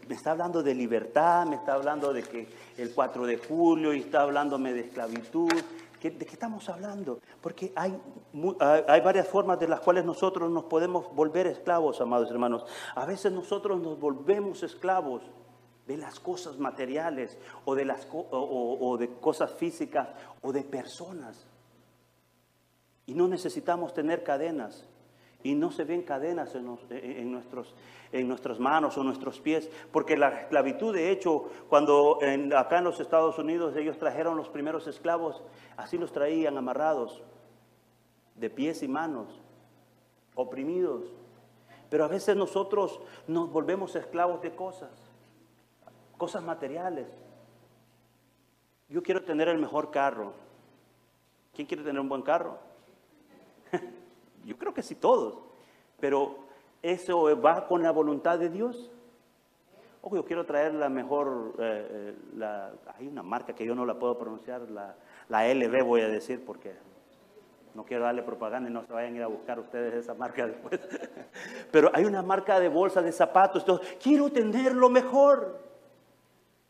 Me 0.07 0.15
está 0.15 0.31
hablando 0.31 0.61
de 0.61 0.75
libertad, 0.75 1.45
me 1.45 1.55
está 1.55 1.73
hablando 1.73 2.11
de 2.11 2.23
que 2.23 2.49
el 2.77 2.93
4 2.93 3.25
de 3.25 3.37
julio 3.37 3.93
y 3.93 4.01
está 4.01 4.21
hablándome 4.21 4.73
de 4.73 4.81
esclavitud. 4.81 5.51
¿De 6.01 6.11
qué 6.11 6.33
estamos 6.33 6.67
hablando? 6.69 7.19
Porque 7.41 7.71
hay, 7.75 7.97
hay 8.87 9.01
varias 9.01 9.27
formas 9.27 9.59
de 9.59 9.67
las 9.67 9.79
cuales 9.79 10.05
nosotros 10.05 10.49
nos 10.51 10.65
podemos 10.65 11.13
volver 11.13 11.47
esclavos, 11.47 11.99
amados 12.01 12.29
hermanos. 12.29 12.65
A 12.95 13.05
veces 13.05 13.31
nosotros 13.31 13.81
nos 13.81 13.99
volvemos 13.99 14.63
esclavos 14.63 15.21
de 15.87 15.97
las 15.97 16.19
cosas 16.19 16.57
materiales 16.57 17.37
o 17.65 17.73
de, 17.73 17.85
las, 17.85 18.07
o 18.11 18.97
de 18.97 19.09
cosas 19.15 19.51
físicas 19.51 20.09
o 20.41 20.51
de 20.51 20.61
personas. 20.61 21.48
Y 23.09 23.15
no 23.15 23.27
necesitamos 23.27 23.95
tener 23.95 24.23
cadenas. 24.23 24.85
Y 25.41 25.55
no 25.55 25.71
se 25.71 25.83
ven 25.83 26.03
cadenas 26.03 26.53
en, 26.53 27.31
nuestros, 27.31 27.73
en 28.11 28.27
nuestras 28.27 28.59
manos 28.59 28.99
o 28.99 29.03
nuestros 29.03 29.39
pies, 29.39 29.67
porque 29.91 30.15
la 30.15 30.41
esclavitud, 30.41 30.93
de 30.93 31.09
hecho, 31.09 31.49
cuando 31.69 32.19
acá 32.55 32.77
en 32.77 32.83
los 32.83 32.99
Estados 32.99 33.39
Unidos 33.39 33.75
ellos 33.75 33.97
trajeron 33.97 34.37
los 34.37 34.47
primeros 34.47 34.85
esclavos, 34.85 35.41
así 35.75 35.97
los 35.97 36.11
traían 36.11 36.55
amarrados, 36.55 37.23
de 38.35 38.51
pies 38.51 38.83
y 38.83 38.87
manos, 38.87 39.41
oprimidos. 40.35 41.05
Pero 41.89 42.05
a 42.05 42.09
veces 42.09 42.35
nosotros 42.35 42.99
nos 43.25 43.51
volvemos 43.51 43.95
esclavos 43.95 44.39
de 44.43 44.53
cosas, 44.53 44.91
cosas 46.15 46.43
materiales. 46.43 47.07
Yo 48.87 49.01
quiero 49.01 49.23
tener 49.23 49.47
el 49.47 49.57
mejor 49.57 49.89
carro. 49.89 50.33
¿Quién 51.55 51.67
quiere 51.67 51.81
tener 51.81 51.99
un 51.99 52.09
buen 52.09 52.21
carro? 52.21 52.68
Yo 54.45 54.57
creo 54.57 54.73
que 54.73 54.81
sí 54.81 54.95
todos, 54.95 55.37
pero 55.99 56.37
¿eso 56.81 57.39
va 57.39 57.67
con 57.67 57.83
la 57.83 57.91
voluntad 57.91 58.39
de 58.39 58.49
Dios? 58.49 58.91
O 60.01 60.15
yo 60.15 60.23
quiero 60.23 60.45
traer 60.45 60.73
la 60.73 60.87
mejor, 60.89 61.55
eh, 61.59 62.15
eh, 62.39 62.71
hay 62.97 63.07
una 63.07 63.21
marca 63.21 63.53
que 63.53 63.65
yo 63.65 63.75
no 63.75 63.85
la 63.85 63.99
puedo 63.99 64.17
pronunciar, 64.17 64.61
la, 64.69 64.95
la 65.27 65.53
LB 65.53 65.83
voy 65.83 66.01
a 66.01 66.07
decir 66.07 66.43
porque 66.45 66.73
no 67.75 67.85
quiero 67.85 68.03
darle 68.03 68.23
propaganda 68.23 68.69
y 68.69 68.73
no 68.73 68.83
se 68.83 68.93
vayan 68.93 69.13
a 69.13 69.17
ir 69.17 69.23
a 69.23 69.27
buscar 69.27 69.59
ustedes 69.59 69.93
esa 69.93 70.13
marca 70.13 70.47
después. 70.47 70.79
Pero 71.71 71.91
hay 71.93 72.05
una 72.05 72.21
marca 72.21 72.59
de 72.59 72.69
bolsa 72.69 73.01
de 73.01 73.11
zapatos, 73.11 73.63
entonces 73.63 73.97
quiero 74.01 74.31
tener 74.31 74.73
lo 74.73 74.89
mejor. 74.89 75.68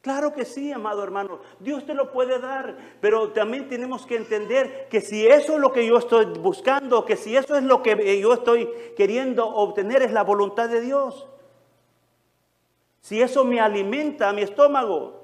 Claro 0.09 0.33
que 0.33 0.43
sí, 0.43 0.71
amado 0.71 1.03
hermano, 1.03 1.37
Dios 1.59 1.85
te 1.85 1.93
lo 1.93 2.11
puede 2.11 2.39
dar, 2.39 2.75
pero 2.99 3.29
también 3.29 3.69
tenemos 3.69 4.07
que 4.07 4.15
entender 4.15 4.87
que 4.89 5.01
si 5.01 5.27
eso 5.27 5.53
es 5.53 5.59
lo 5.59 5.71
que 5.71 5.85
yo 5.85 5.99
estoy 5.99 6.25
buscando, 6.25 7.05
que 7.05 7.15
si 7.15 7.37
eso 7.37 7.55
es 7.55 7.61
lo 7.61 7.83
que 7.83 8.19
yo 8.19 8.33
estoy 8.33 8.67
queriendo 8.97 9.47
obtener, 9.47 10.01
es 10.01 10.11
la 10.11 10.23
voluntad 10.23 10.67
de 10.67 10.81
Dios. 10.81 11.27
Si 13.01 13.21
eso 13.21 13.45
me 13.45 13.59
alimenta 13.59 14.29
a 14.29 14.33
mi 14.33 14.41
estómago, 14.41 15.21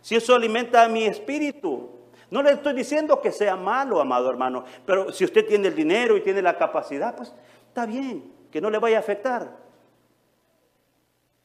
si 0.00 0.16
eso 0.16 0.34
alimenta 0.34 0.82
a 0.82 0.88
mi 0.88 1.04
espíritu, 1.04 1.90
no 2.30 2.42
le 2.42 2.52
estoy 2.52 2.72
diciendo 2.72 3.20
que 3.20 3.32
sea 3.32 3.54
malo, 3.54 4.00
amado 4.00 4.30
hermano, 4.30 4.64
pero 4.86 5.12
si 5.12 5.26
usted 5.26 5.46
tiene 5.46 5.68
el 5.68 5.74
dinero 5.74 6.16
y 6.16 6.22
tiene 6.22 6.40
la 6.40 6.56
capacidad, 6.56 7.14
pues 7.14 7.34
está 7.68 7.84
bien, 7.84 8.32
que 8.50 8.62
no 8.62 8.70
le 8.70 8.78
vaya 8.78 8.96
a 8.96 9.00
afectar. 9.00 9.58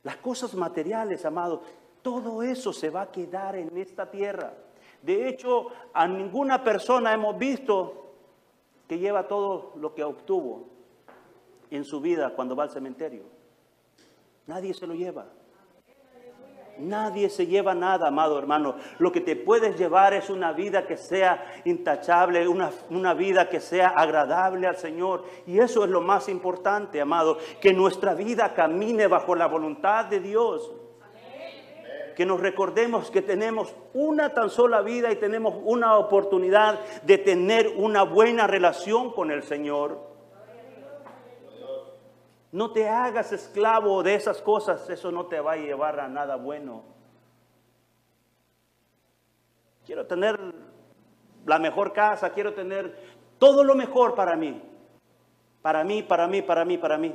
Las 0.03 0.15
cosas 0.15 0.55
materiales, 0.55 1.25
amado, 1.25 1.63
todo 2.07 2.41
eso 2.41 2.71
se 2.71 2.89
va 2.89 3.01
a 3.01 3.11
quedar 3.11 3.57
en 3.57 3.77
esta 3.77 4.09
tierra. 4.09 4.53
De 5.01 5.27
hecho, 5.27 5.67
a 5.93 6.07
ninguna 6.07 6.63
persona 6.63 7.13
hemos 7.13 7.37
visto 7.37 8.13
que 8.87 8.97
lleva 8.97 9.27
todo 9.27 9.73
lo 9.75 9.93
que 9.93 10.05
obtuvo 10.05 10.69
en 11.69 11.83
su 11.83 11.99
vida 11.99 12.29
cuando 12.33 12.55
va 12.55 12.63
al 12.63 12.69
cementerio. 12.69 13.23
Nadie 14.45 14.73
se 14.73 14.87
lo 14.87 14.95
lleva. 14.95 15.25
Nadie 16.77 17.29
se 17.29 17.45
lleva 17.45 17.75
nada, 17.75 18.07
amado 18.07 18.39
hermano. 18.39 18.75
Lo 18.99 19.11
que 19.11 19.19
te 19.19 19.35
puedes 19.35 19.77
llevar 19.77 20.13
es 20.13 20.29
una 20.29 20.53
vida 20.53 20.87
que 20.87 20.95
sea 20.95 21.61
intachable, 21.65 22.47
una, 22.47 22.71
una, 22.89 23.15
vida 23.15 23.49
que 23.49 23.59
sea 23.59 23.89
agradable 23.89 24.65
al 24.65 24.77
Señor. 24.77 25.25
Y 25.45 25.59
eso 25.59 25.83
es 25.83 25.89
lo 25.89 25.99
más 25.99 26.29
importante, 26.29 27.01
amado, 27.01 27.37
que 27.59 27.73
nuestra 27.73 28.13
vida 28.13 28.53
camine 28.53 29.07
bajo 29.07 29.35
la 29.35 29.47
voluntad 29.47 30.05
de 30.05 30.21
Dios 30.21 30.71
que 32.17 32.25
nos 32.25 32.41
recordemos 32.41 33.11
que 33.11 33.21
tenemos 33.21 33.75
una 33.93 34.33
tan 34.33 34.49
sola 34.49 34.81
vida 34.81 35.11
y 35.11 35.17
tenemos 35.17 35.53
una 35.63 35.99
oportunidad 35.99 36.79
de 37.03 37.19
tener 37.19 37.67
una 37.77 38.01
buena 38.01 38.47
relación 38.47 39.11
con 39.11 39.29
el 39.29 39.43
Señor. 39.43 40.01
No 42.51 42.71
te 42.71 42.89
hagas 42.89 43.33
esclavo 43.33 44.01
de 44.01 44.15
esas 44.15 44.41
cosas, 44.41 44.89
eso 44.89 45.11
no 45.11 45.27
te 45.27 45.39
va 45.39 45.51
a 45.51 45.57
llevar 45.57 45.99
a 45.99 46.07
nada 46.07 46.37
bueno. 46.37 46.81
Quiero 49.85 50.07
tener 50.07 50.39
la 51.45 51.59
mejor 51.59 51.93
casa, 51.93 52.31
quiero 52.31 52.55
tener 52.55 52.97
todo 53.37 53.63
lo 53.63 53.75
mejor 53.75 54.15
para 54.15 54.35
mí. 54.35 54.59
Para 55.61 55.83
mí, 55.83 56.01
para 56.01 56.27
mí, 56.27 56.41
para 56.41 56.65
mí, 56.65 56.79
para 56.79 56.97
mí. 56.97 57.13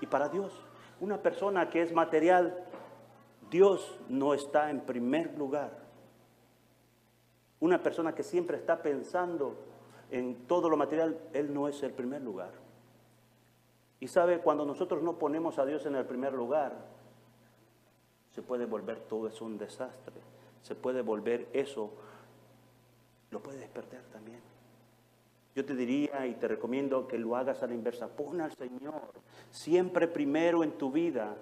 Y 0.00 0.06
para 0.06 0.30
Dios. 0.30 0.50
Una 0.98 1.18
persona 1.18 1.68
que 1.68 1.82
es 1.82 1.92
material 1.92 2.69
Dios 3.50 3.98
no 4.08 4.32
está 4.32 4.70
en 4.70 4.80
primer 4.80 5.36
lugar. 5.36 5.76
Una 7.58 7.82
persona 7.82 8.14
que 8.14 8.22
siempre 8.22 8.56
está 8.56 8.80
pensando 8.80 9.56
en 10.10 10.46
todo 10.46 10.68
lo 10.68 10.76
material, 10.76 11.18
Él 11.32 11.52
no 11.52 11.68
es 11.68 11.82
el 11.82 11.92
primer 11.92 12.22
lugar. 12.22 12.52
Y 13.98 14.08
sabe, 14.08 14.38
cuando 14.38 14.64
nosotros 14.64 15.02
no 15.02 15.18
ponemos 15.18 15.58
a 15.58 15.66
Dios 15.66 15.84
en 15.84 15.94
el 15.94 16.06
primer 16.06 16.32
lugar, 16.32 16.72
se 18.34 18.40
puede 18.40 18.64
volver 18.64 19.00
todo 19.00 19.28
eso 19.28 19.44
un 19.44 19.58
desastre. 19.58 20.14
Se 20.62 20.74
puede 20.74 21.02
volver 21.02 21.48
eso, 21.52 21.90
lo 23.30 23.40
puedes 23.40 23.68
perder 23.68 24.02
también. 24.12 24.40
Yo 25.54 25.64
te 25.64 25.74
diría 25.74 26.26
y 26.26 26.34
te 26.34 26.48
recomiendo 26.48 27.08
que 27.08 27.18
lo 27.18 27.36
hagas 27.36 27.62
a 27.62 27.66
la 27.66 27.74
inversa. 27.74 28.08
Pon 28.08 28.40
al 28.40 28.54
Señor 28.54 29.12
siempre 29.50 30.06
primero 30.06 30.62
en 30.62 30.72
tu 30.72 30.92
vida 30.92 31.36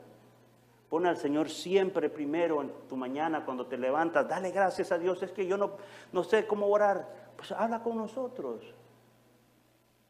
Pon 0.88 1.04
al 1.06 1.18
Señor 1.18 1.50
siempre 1.50 2.08
primero 2.08 2.62
en 2.62 2.72
tu 2.88 2.96
mañana 2.96 3.44
cuando 3.44 3.66
te 3.66 3.76
levantas. 3.76 4.26
Dale 4.26 4.50
gracias 4.50 4.90
a 4.90 4.98
Dios. 4.98 5.22
Es 5.22 5.32
que 5.32 5.46
yo 5.46 5.56
no, 5.56 5.72
no 6.12 6.24
sé 6.24 6.46
cómo 6.46 6.66
orar. 6.66 7.06
Pues 7.36 7.52
habla 7.52 7.82
con 7.82 7.96
nosotros. 7.96 8.62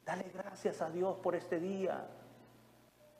Dale 0.06 0.30
gracias 0.32 0.80
a 0.80 0.88
Dios 0.90 1.16
por 1.16 1.34
este 1.34 1.58
día. 1.58 2.06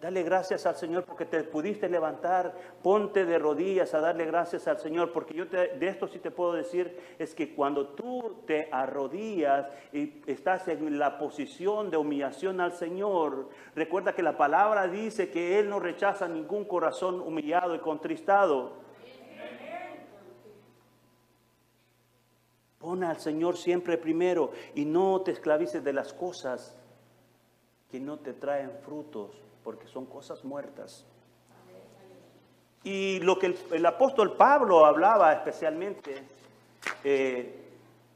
Dale 0.01 0.23
gracias 0.23 0.65
al 0.65 0.77
Señor 0.77 1.05
porque 1.05 1.25
te 1.25 1.43
pudiste 1.43 1.89
levantar. 1.89 2.55
Ponte 2.85 3.25
de 3.25 3.37
rodillas 3.37 3.95
a 3.95 4.01
darle 4.01 4.27
gracias 4.27 4.69
al 4.69 4.79
Señor. 4.79 5.13
Porque 5.13 5.35
yo 5.35 5.47
de 5.47 5.89
esto 5.89 6.07
sí 6.07 6.21
te 6.21 6.31
puedo 6.31 6.53
decir 6.53 6.97
es 7.19 7.35
que 7.35 7.53
cuando 7.53 7.89
tú 7.89 8.43
te 8.47 8.69
arrodillas 8.71 9.67
y 9.93 10.23
estás 10.27 10.69
en 10.69 11.01
la 11.01 11.19
posición 11.19 11.91
de 11.91 11.97
humillación 11.97 12.61
al 12.61 12.75
Señor, 12.75 13.49
recuerda 13.75 14.15
que 14.15 14.23
la 14.23 14.37
palabra 14.37 14.87
dice 14.87 15.31
que 15.31 15.59
Él 15.59 15.69
no 15.69 15.81
rechaza 15.81 16.29
ningún 16.29 16.65
corazón 16.65 17.21
humillado 17.21 17.75
y 17.75 17.81
contristado. 17.81 18.75
Pon 22.79 23.03
al 23.03 23.19
Señor 23.19 23.57
siempre 23.57 23.99
primero 23.99 24.53
y 24.77 24.85
no 24.85 25.23
te 25.23 25.33
esclavices 25.33 25.83
de 25.83 25.93
las 25.93 26.13
cosas 26.13 26.79
que 27.91 27.99
no 27.99 28.21
te 28.21 28.33
traen 28.33 28.71
frutos 28.85 29.48
porque 29.69 29.87
son 29.87 30.07
cosas 30.07 30.47
muertas. 30.47 31.05
Y 32.85 33.21
lo 33.21 33.39
que 33.39 33.55
el, 33.71 33.85
apóstol 33.85 34.35
Pablo 34.35 34.87
hablaba 34.87 35.31
especialmente 35.35 36.23
eh, 37.05 37.69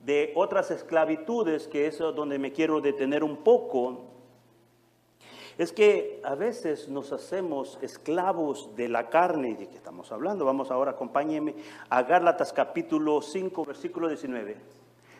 de 0.03 0.33
otras 0.35 0.71
esclavitudes, 0.71 1.69
que 1.69 1.87
es 1.87 1.99
donde 1.99 2.39
me 2.39 2.53
quiero 2.53 2.81
detener 2.81 3.23
un 3.23 3.37
poco, 3.45 4.01
es 5.59 5.75
que 5.75 6.23
a 6.25 6.35
veces 6.37 6.89
nos 6.89 7.13
hacemos 7.13 7.79
esclavos 7.83 8.75
de 8.75 8.89
la 8.89 9.11
carne, 9.11 9.55
de 9.55 9.69
que 9.69 9.77
estamos 9.77 10.11
hablando. 10.11 10.47
Vamos 10.47 10.71
ahora, 10.71 10.93
acompáñenme 10.93 11.55
a 11.91 12.03
Gálatas 12.03 12.51
capítulo 12.55 13.21
5, 13.21 13.67
versículo 13.67 14.09
19. 14.09 14.57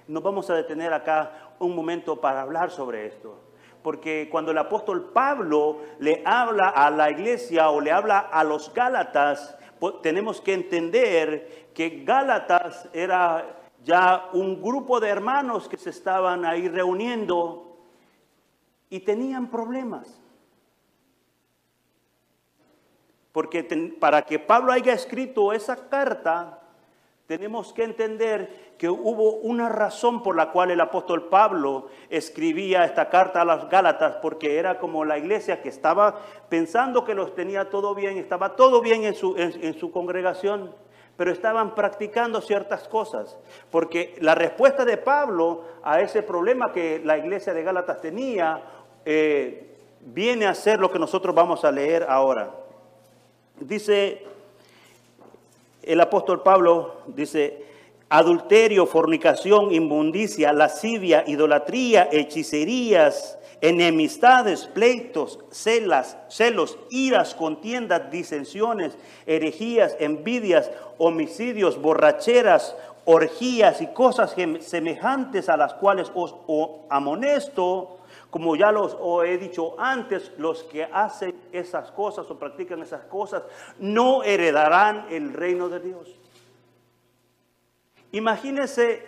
Nos 0.09 0.23
vamos 0.23 0.49
a 0.49 0.55
detener 0.55 0.95
acá 0.95 1.53
un 1.59 1.77
momento 1.77 2.19
para 2.23 2.41
hablar 2.41 2.71
sobre 2.71 3.05
esto 3.05 3.52
porque 3.83 4.29
cuando 4.31 4.53
el 4.53 4.59
apóstol 4.59 5.11
Pablo 5.13 5.81
le 5.99 6.23
habla 6.25 6.69
a 6.69 6.91
la 6.91 7.11
iglesia 7.11 7.71
o 7.71 7.81
le 7.81 7.91
habla 7.91 8.19
a 8.19 8.45
los 8.45 8.73
Gálatas, 8.73 9.57
tenemos 10.03 10.41
que 10.41 10.55
entender 10.55 11.71
que 11.75 12.05
Gálatas 12.05 12.89
era 12.93 13.59
ya 13.85 14.29
un 14.33 14.63
grupo 14.63 15.01
de 15.01 15.09
hermanos 15.09 15.69
que 15.69 15.77
se 15.77 15.91
estaban 15.91 16.45
ahí 16.45 16.69
reuniendo 16.69 17.79
y 18.89 19.01
tenían 19.01 19.49
problemas. 19.49 20.21
Porque 23.33 23.65
para 23.99 24.23
que 24.23 24.39
Pablo 24.39 24.73
haya 24.73 24.93
escrito 24.93 25.53
esa 25.53 25.89
carta, 25.89 26.62
tenemos 27.33 27.73
que 27.73 27.83
entender 27.83 28.75
que 28.77 28.91
hubo 28.91 29.37
una 29.37 29.71
razón 29.71 30.23
por 30.23 30.37
la 30.37 30.51
cual 30.51 30.71
el 30.71 30.83
apóstol 30.83 31.31
Pablo 31.31 31.87
escribía 32.11 32.85
esta 32.85 33.09
carta 33.09 33.41
a 33.41 33.47
las 33.47 33.71
Gálatas, 33.71 34.17
porque 34.21 34.59
era 34.59 34.79
como 34.79 35.03
la 35.07 35.17
iglesia 35.17 35.63
que 35.63 35.71
estaba 35.71 36.21
pensando 36.51 37.07
que 37.07 37.15
los 37.15 37.35
tenía 37.35 37.71
todo 37.71 37.95
bien, 37.95 38.19
estaba 38.19 38.55
todo 38.55 38.83
bien 38.83 39.05
en 39.05 39.15
su, 39.15 39.35
en, 39.39 39.73
su 39.81 39.91
congregación, 39.91 40.75
pero 41.17 41.31
estaban 41.31 41.75
practicando 41.75 42.43
ciertas 42.43 42.87
cosas, 42.87 43.39
porque 43.71 44.15
la 44.21 44.35
respuesta 44.35 44.85
de 44.85 44.99
Pablo 44.99 45.63
a 45.83 46.03
ese 46.03 46.23
problema 46.23 46.71
que 46.71 47.01
la 47.03 47.17
iglesia 47.17 47.55
de 47.55 47.63
Gálatas 47.63 48.03
tenía 48.03 48.63
eh, 49.07 49.75
viene 50.01 50.45
a 50.45 50.55
ser 50.55 50.81
lo 50.81 50.93
que 50.93 50.99
nosotros 50.99 51.35
vamos 51.35 51.65
a 51.65 51.73
leer 51.73 52.05
ahora. 52.07 52.51
Dice 53.59 54.23
el 55.83 56.01
apóstol 56.01 56.43
Pablo 56.43 57.03
dice, 57.07 57.65
adulterio, 58.09 58.87
fornicación, 58.87 59.73
inmundicia, 59.73 60.53
lascivia, 60.53 61.25
idolatría, 61.27 62.09
hechicerías, 62.13 63.39
enemistades, 63.63 64.67
pleitos, 64.67 65.39
celas, 65.51 66.19
celos, 66.29 66.79
iras, 66.91 67.35
contiendas, 67.35 68.11
disensiones, 68.11 68.99
herejías, 69.25 69.97
envidias, 69.99 70.71
homicidios, 70.99 71.81
borracheras, 71.81 72.77
orgías 73.05 73.81
y 73.81 73.87
cosas 73.89 74.35
semejantes 74.61 75.49
a 75.49 75.57
las 75.57 75.75
cuales 75.75 76.13
os 76.15 76.35
amonesto, 76.91 77.99
como 78.33 78.57
ya 78.57 78.73
los 78.73 78.97
he 79.27 79.37
dicho 79.37 79.79
antes, 79.79 80.33
los 80.39 80.63
que 80.63 80.85
hacen 80.85 81.35
esas 81.53 81.91
cosas 81.91 82.31
o 82.31 82.39
practican 82.39 82.81
esas 82.81 83.05
cosas 83.05 83.43
no 83.79 84.25
heredarán 84.25 85.05
el 85.11 85.35
reino 85.35 85.69
de 85.69 85.81
Dios. 85.81 86.17
Imagínense 88.13 89.03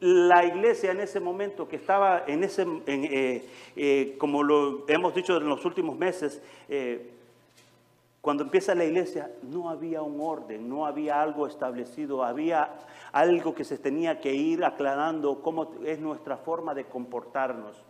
la 0.00 0.44
iglesia 0.44 0.90
en 0.90 0.98
ese 0.98 1.20
momento 1.20 1.68
que 1.68 1.76
estaba 1.76 2.24
en 2.26 2.42
ese, 2.42 2.66
eh, 2.88 3.48
eh, 3.76 4.16
como 4.18 4.42
lo 4.42 4.88
hemos 4.88 5.14
dicho 5.14 5.36
en 5.36 5.48
los 5.48 5.64
últimos 5.64 5.96
meses, 5.96 6.42
eh, 6.68 7.12
cuando 8.20 8.42
empieza 8.42 8.74
la 8.74 8.86
iglesia 8.86 9.30
no 9.42 9.70
había 9.70 10.02
un 10.02 10.20
orden, 10.20 10.68
no 10.68 10.84
había 10.84 11.22
algo 11.22 11.46
establecido, 11.46 12.24
había 12.24 12.74
algo 13.12 13.54
que 13.54 13.62
se 13.62 13.78
tenía 13.78 14.18
que 14.18 14.34
ir 14.34 14.64
aclarando 14.64 15.42
cómo 15.42 15.70
es 15.84 16.00
nuestra 16.00 16.36
forma 16.38 16.74
de 16.74 16.86
comportarnos 16.86 17.84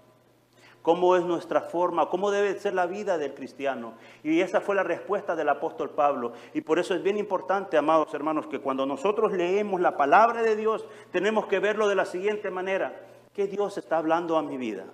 cómo 0.85 1.17
es 1.17 1.25
nuestra 1.25 1.63
forma, 1.63 2.11
cómo 2.11 2.31
debe 2.31 2.61
ser 2.61 2.75
la 2.75 2.85
vida 2.85 3.17
del 3.17 3.33
cristiano. 3.33 3.95
Y 4.23 4.43
esa 4.43 4.61
fue 4.61 4.75
la 4.75 4.83
respuesta 4.83 5.35
del 5.35 5.49
apóstol 5.49 5.89
Pablo. 5.89 6.35
Y 6.53 6.61
por 6.61 6.79
eso 6.79 6.95
es 6.95 7.03
bien 7.03 7.17
importante, 7.17 7.79
amados 7.79 8.13
hermanos, 8.13 8.47
que 8.49 8.59
cuando 8.59 8.85
nosotros 8.85 9.33
leemos 9.33 9.81
la 9.81 9.97
palabra 9.97 10.43
de 10.43 10.55
Dios, 10.57 10.85
tenemos 11.11 11.47
que 11.47 11.59
verlo 11.59 11.89
de 11.89 11.95
la 11.95 12.05
siguiente 12.05 12.51
manera. 12.51 13.01
¿Qué 13.33 13.47
Dios 13.47 13.79
está 13.79 13.97
hablando 13.97 14.37
a 14.37 14.43
mi 14.43 14.59
vida? 14.59 14.85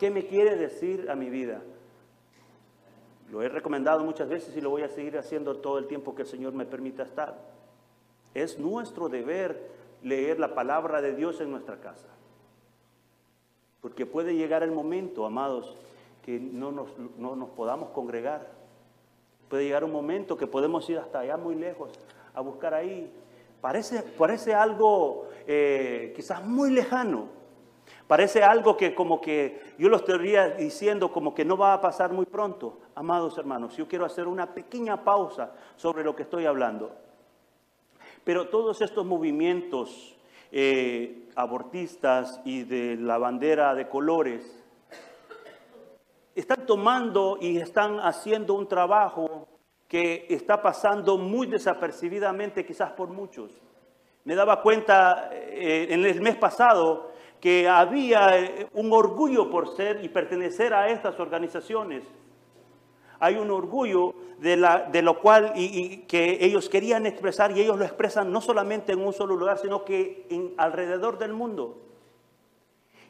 ¿Qué 0.00 0.10
me 0.10 0.26
quiere 0.26 0.56
decir 0.56 1.08
a 1.08 1.14
mi 1.14 1.30
vida? 1.30 1.62
Lo 3.30 3.42
he 3.42 3.48
recomendado 3.48 4.02
muchas 4.02 4.28
veces 4.28 4.56
y 4.56 4.60
lo 4.60 4.70
voy 4.70 4.82
a 4.82 4.88
seguir 4.88 5.16
haciendo 5.16 5.58
todo 5.58 5.78
el 5.78 5.86
tiempo 5.86 6.16
que 6.16 6.22
el 6.22 6.28
Señor 6.28 6.54
me 6.54 6.66
permita 6.66 7.04
estar. 7.04 7.38
Es 8.34 8.58
nuestro 8.58 9.08
deber 9.08 9.70
leer 10.02 10.40
la 10.40 10.56
palabra 10.56 11.00
de 11.00 11.14
Dios 11.14 11.40
en 11.40 11.52
nuestra 11.52 11.76
casa. 11.76 12.08
Porque 13.80 14.06
puede 14.06 14.34
llegar 14.34 14.62
el 14.62 14.72
momento, 14.72 15.24
amados, 15.26 15.76
que 16.22 16.38
no 16.38 16.70
nos, 16.70 16.88
nos 17.18 17.48
podamos 17.50 17.90
congregar. 17.90 18.50
Puede 19.48 19.64
llegar 19.64 19.84
un 19.84 19.92
momento 19.92 20.36
que 20.36 20.46
podemos 20.46 20.88
ir 20.90 20.98
hasta 20.98 21.20
allá 21.20 21.36
muy 21.36 21.54
lejos 21.54 21.90
a 22.34 22.40
buscar 22.40 22.74
ahí. 22.74 23.10
Parece, 23.60 24.02
parece 24.02 24.54
algo 24.54 25.28
eh, 25.46 26.12
quizás 26.14 26.44
muy 26.44 26.70
lejano. 26.70 27.40
Parece 28.06 28.42
algo 28.42 28.76
que 28.76 28.94
como 28.94 29.20
que 29.20 29.60
yo 29.78 29.88
lo 29.88 29.96
estaría 29.96 30.50
diciendo 30.50 31.12
como 31.12 31.34
que 31.34 31.44
no 31.44 31.56
va 31.56 31.74
a 31.74 31.80
pasar 31.80 32.12
muy 32.12 32.26
pronto. 32.26 32.78
Amados 32.94 33.38
hermanos, 33.38 33.76
yo 33.76 33.86
quiero 33.86 34.04
hacer 34.04 34.26
una 34.26 34.52
pequeña 34.52 35.04
pausa 35.04 35.52
sobre 35.76 36.04
lo 36.04 36.16
que 36.16 36.24
estoy 36.24 36.46
hablando. 36.46 36.90
Pero 38.24 38.48
todos 38.48 38.80
estos 38.82 39.06
movimientos 39.06 40.16
eh, 40.52 41.28
abortistas 41.36 42.40
y 42.44 42.64
de 42.64 42.96
la 42.96 43.18
bandera 43.18 43.74
de 43.74 43.88
colores, 43.88 44.64
están 46.34 46.66
tomando 46.66 47.38
y 47.40 47.58
están 47.58 48.00
haciendo 48.00 48.54
un 48.54 48.68
trabajo 48.68 49.48
que 49.88 50.26
está 50.30 50.62
pasando 50.62 51.18
muy 51.18 51.46
desapercibidamente 51.46 52.64
quizás 52.64 52.92
por 52.92 53.08
muchos. 53.08 53.60
Me 54.24 54.34
daba 54.34 54.62
cuenta 54.62 55.30
eh, 55.32 55.88
en 55.90 56.04
el 56.04 56.20
mes 56.20 56.36
pasado 56.36 57.10
que 57.40 57.68
había 57.68 58.38
eh, 58.38 58.68
un 58.74 58.92
orgullo 58.92 59.50
por 59.50 59.74
ser 59.74 60.04
y 60.04 60.08
pertenecer 60.08 60.74
a 60.74 60.88
estas 60.88 61.18
organizaciones 61.18 62.04
hay 63.20 63.36
un 63.36 63.50
orgullo 63.50 64.14
de, 64.38 65.02
lo 65.02 65.20
cual 65.20 65.52
y, 65.54 65.98
que 66.08 66.38
ellos 66.40 66.68
querían 66.68 67.06
expresar 67.06 67.52
y 67.52 67.60
ellos 67.60 67.78
lo 67.78 67.84
expresan 67.84 68.32
no 68.32 68.40
solamente 68.40 68.92
en 68.92 69.00
un 69.00 69.12
solo 69.12 69.36
lugar, 69.36 69.58
sino 69.58 69.84
que 69.84 70.26
alrededor 70.56 71.18
del 71.18 71.34
mundo. 71.34 71.78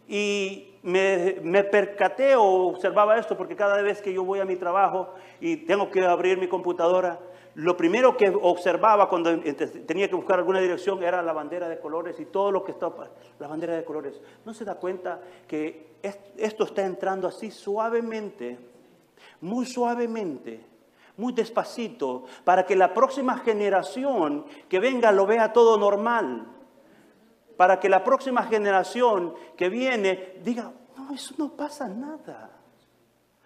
Y 0.09 0.75
me, 0.83 1.37
me, 1.43 1.63
percaté 1.63 2.35
o 2.35 2.43
observaba 2.43 3.17
esto 3.17 3.37
porque 3.37 3.55
cada 3.55 3.81
vez 3.81 4.03
que 4.03 4.13
yo 4.13 4.25
voy 4.25 4.41
a 4.41 4.45
mi 4.45 4.57
trabajo 4.57 5.15
y 5.41 5.59
tengo 5.59 5.89
que 5.89 6.05
abrir 6.05 6.37
mi 6.37 6.49
computadora, 6.49 7.21
lo 7.55 7.77
primero 7.77 8.17
que 8.17 8.29
observaba 8.29 9.09
cuando 9.09 9.39
tenía 9.87 10.09
que 10.09 10.17
buscar 10.17 10.39
alguna 10.39 10.61
dirección 10.61 11.03
era 11.03 11.23
la 11.23 11.33
bandera 11.33 11.69
de 11.69 11.79
colores 11.79 12.19
y 12.19 12.25
todo 12.25 12.51
lo 12.51 12.65
que 12.65 12.73
está, 12.73 12.91
la 13.39 13.47
bandera 13.47 13.77
de 13.77 13.85
colores. 13.85 14.21
¿No 14.45 14.55
se 14.55 14.65
da 14.65 14.77
cuenta 14.77 15.21
que 15.47 15.91
esto 16.37 16.65
está 16.65 16.85
entrando 16.85 17.29
así 17.29 17.51
suavemente 17.51 18.70
muy 19.41 19.67
suavemente, 19.67 20.65
muy 21.17 21.33
despacito, 21.33 22.25
para 22.45 22.65
que 22.65 22.77
la 22.77 22.95
próxima 22.95 23.39
generación 23.39 24.45
que 24.69 24.81
venga 24.81 25.13
lo 25.13 25.27
vea 25.27 25.53
todo 25.53 25.77
normal. 25.77 26.47
Para 27.57 27.79
que 27.79 27.89
la 27.89 28.03
próxima 28.03 28.45
generación 28.45 29.35
que 29.57 29.69
viene 29.69 30.41
diga, 30.43 30.73
no, 30.97 31.13
eso 31.15 31.35
no 31.37 31.51
pasa 31.51 31.89
nada. 31.89 32.51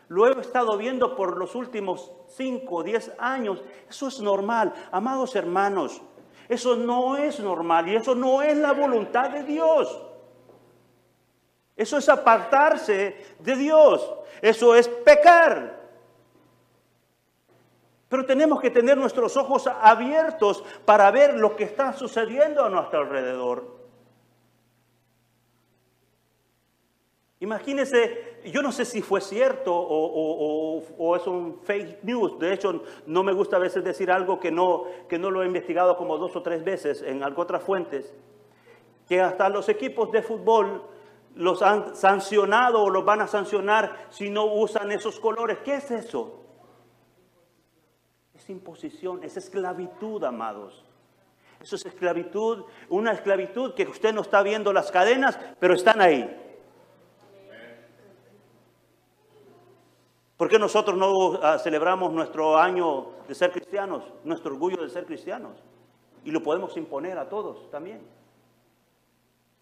Lo 0.08 0.28
he 0.28 0.40
estado 0.40 0.76
viendo 0.76 1.16
por 1.16 1.36
los 1.36 1.54
últimos 1.54 2.12
5 2.36 2.74
o 2.74 2.82
10 2.82 3.12
años. 3.18 3.62
Eso 3.88 4.08
es 4.08 4.20
normal. 4.20 4.72
Amados 4.92 5.34
hermanos, 5.34 6.00
eso 6.48 6.76
no 6.76 7.16
es 7.16 7.40
normal 7.40 7.88
y 7.88 7.96
eso 7.96 8.14
no 8.14 8.42
es 8.42 8.56
la 8.56 8.72
voluntad 8.72 9.30
de 9.30 9.42
Dios. 9.44 10.00
Eso 11.76 11.98
es 11.98 12.08
apartarse 12.08 13.16
de 13.40 13.56
Dios. 13.56 14.14
Eso 14.40 14.74
es 14.74 14.88
pecar. 14.88 15.83
Pero 18.14 18.26
tenemos 18.26 18.60
que 18.60 18.70
tener 18.70 18.96
nuestros 18.96 19.36
ojos 19.36 19.66
abiertos 19.66 20.62
para 20.84 21.10
ver 21.10 21.34
lo 21.34 21.56
que 21.56 21.64
está 21.64 21.92
sucediendo 21.92 22.64
a 22.64 22.70
nuestro 22.70 23.00
alrededor. 23.00 23.76
Imagínense, 27.40 28.38
yo 28.44 28.62
no 28.62 28.70
sé 28.70 28.84
si 28.84 29.02
fue 29.02 29.20
cierto 29.20 29.74
o, 29.74 31.16
es 31.16 31.26
un 31.26 31.58
fake 31.64 32.04
news. 32.04 32.38
De 32.38 32.52
hecho, 32.52 32.84
no 33.06 33.24
me 33.24 33.32
gusta 33.32 33.56
a 33.56 33.58
veces 33.58 33.82
decir 33.82 34.12
algo 34.12 34.38
que 34.38 34.52
no, 34.52 34.84
que 35.08 35.18
no 35.18 35.32
lo 35.32 35.42
he 35.42 35.46
investigado 35.46 35.96
como 35.96 36.16
dos 36.16 36.36
o 36.36 36.42
tres 36.42 36.62
veces 36.62 37.02
en 37.02 37.20
otras 37.24 37.64
fuentes. 37.64 38.14
Que 39.08 39.20
hasta 39.20 39.48
los 39.48 39.68
equipos 39.68 40.12
de 40.12 40.22
fútbol 40.22 40.84
los 41.34 41.62
han 41.62 41.96
sancionado 41.96 42.80
o 42.80 42.90
los 42.90 43.04
van 43.04 43.22
a 43.22 43.26
sancionar 43.26 44.06
si 44.10 44.30
no 44.30 44.44
usan 44.44 44.92
esos 44.92 45.18
colores. 45.18 45.58
¿Qué 45.64 45.74
es 45.74 45.90
eso? 45.90 46.43
Es 48.44 48.50
imposición, 48.50 49.24
es 49.24 49.38
esclavitud, 49.38 50.22
amados. 50.22 50.84
Eso 51.62 51.76
es 51.76 51.86
esclavitud, 51.86 52.64
una 52.90 53.12
esclavitud 53.12 53.72
que 53.72 53.84
usted 53.84 54.12
no 54.12 54.20
está 54.20 54.42
viendo 54.42 54.70
las 54.70 54.90
cadenas, 54.90 55.38
pero 55.58 55.72
están 55.72 56.02
ahí. 56.02 56.30
¿Por 60.36 60.50
qué 60.50 60.58
nosotros 60.58 60.94
no 60.94 61.40
ah, 61.42 61.58
celebramos 61.58 62.12
nuestro 62.12 62.58
año 62.58 63.12
de 63.26 63.34
ser 63.34 63.50
cristianos, 63.50 64.04
nuestro 64.24 64.52
orgullo 64.52 64.82
de 64.82 64.90
ser 64.90 65.06
cristianos? 65.06 65.56
Y 66.22 66.30
lo 66.30 66.42
podemos 66.42 66.76
imponer 66.76 67.16
a 67.16 67.30
todos 67.30 67.70
también. 67.70 68.02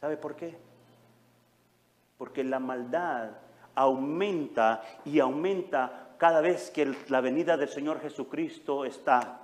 ¿Sabe 0.01 0.17
por 0.17 0.35
qué? 0.35 0.59
Porque 2.19 2.43
la 2.43 2.59
maldad 2.59 3.31
aumenta 3.77 4.83
y 5.05 5.21
aumenta 5.21 6.02
cada 6.23 6.41
vez 6.41 6.71
que 6.71 6.95
la 7.09 7.21
venida 7.21 7.57
del 7.57 7.69
Señor 7.69 8.01
Jesucristo 8.01 8.85
está. 8.85 9.41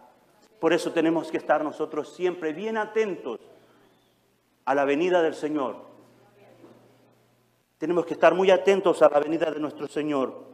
Por 0.61 0.73
eso 0.73 0.93
tenemos 0.93 1.29
que 1.29 1.37
estar 1.37 1.65
nosotros 1.65 2.15
siempre 2.15 2.53
bien 2.53 2.77
atentos 2.77 3.41
a 4.65 4.77
la 4.77 4.85
venida 4.85 5.21
del 5.21 5.35
Señor. 5.35 5.75
Tenemos 7.79 8.07
que 8.07 8.15
estar 8.15 8.33
muy 8.33 8.53
atentos 8.53 9.03
a 9.03 9.09
la 9.09 9.19
venida 9.19 9.51
de 9.51 9.59
nuestro 9.59 9.89
Señor. 9.89 10.45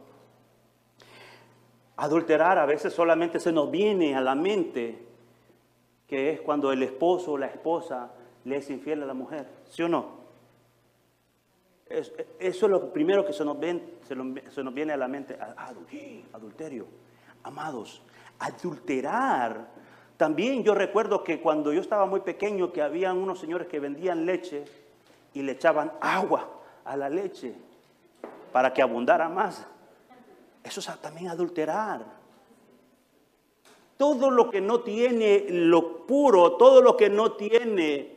Adulterar 1.97 2.57
a 2.57 2.65
veces 2.65 2.91
solamente 2.91 3.39
se 3.39 3.51
nos 3.51 3.69
viene 3.69 4.15
a 4.15 4.21
la 4.21 4.33
mente 4.33 5.05
que 6.07 6.31
es 6.31 6.41
cuando 6.41 6.71
el 6.71 6.81
esposo 6.81 7.33
o 7.33 7.37
la 7.37 7.45
esposa 7.45 8.13
le 8.45 8.55
es 8.55 8.69
infiel 8.71 9.03
a 9.03 9.05
la 9.05 9.13
mujer, 9.13 9.47
¿sí 9.69 9.83
o 9.83 9.89
no? 9.89 10.24
Eso 11.87 12.15
es 12.39 12.61
lo 12.61 12.91
primero 12.91 13.25
que 13.25 13.33
se 13.33 13.45
nos, 13.45 13.57
se 14.07 14.63
nos 14.63 14.73
viene 14.73 14.93
a 14.93 14.97
la 14.97 15.07
mente. 15.07 15.37
Adulterio. 16.33 16.87
Amados, 17.43 18.01
adulterar. 18.39 19.67
También 20.17 20.63
yo 20.63 20.73
recuerdo 20.73 21.23
que 21.23 21.41
cuando 21.41 21.73
yo 21.73 21.81
estaba 21.81 22.05
muy 22.05 22.21
pequeño 22.21 22.71
que 22.71 22.81
había 22.81 23.13
unos 23.13 23.39
señores 23.39 23.67
que 23.67 23.79
vendían 23.79 24.25
leche 24.25 24.65
y 25.33 25.41
le 25.41 25.51
echaban 25.51 25.91
agua 26.01 26.49
a 26.85 26.95
la 26.95 27.09
leche 27.09 27.53
para 28.51 28.73
que 28.73 28.81
abundara 28.81 29.29
más. 29.29 29.65
Eso 30.63 30.79
es 30.79 31.01
también 31.01 31.27
adulterar. 31.27 32.03
Todo 33.97 34.31
lo 34.31 34.49
que 34.49 34.61
no 34.61 34.79
tiene 34.81 35.45
lo 35.49 36.05
puro, 36.05 36.53
todo 36.53 36.81
lo 36.81 36.97
que 36.97 37.09
no 37.09 37.33
tiene 37.33 38.14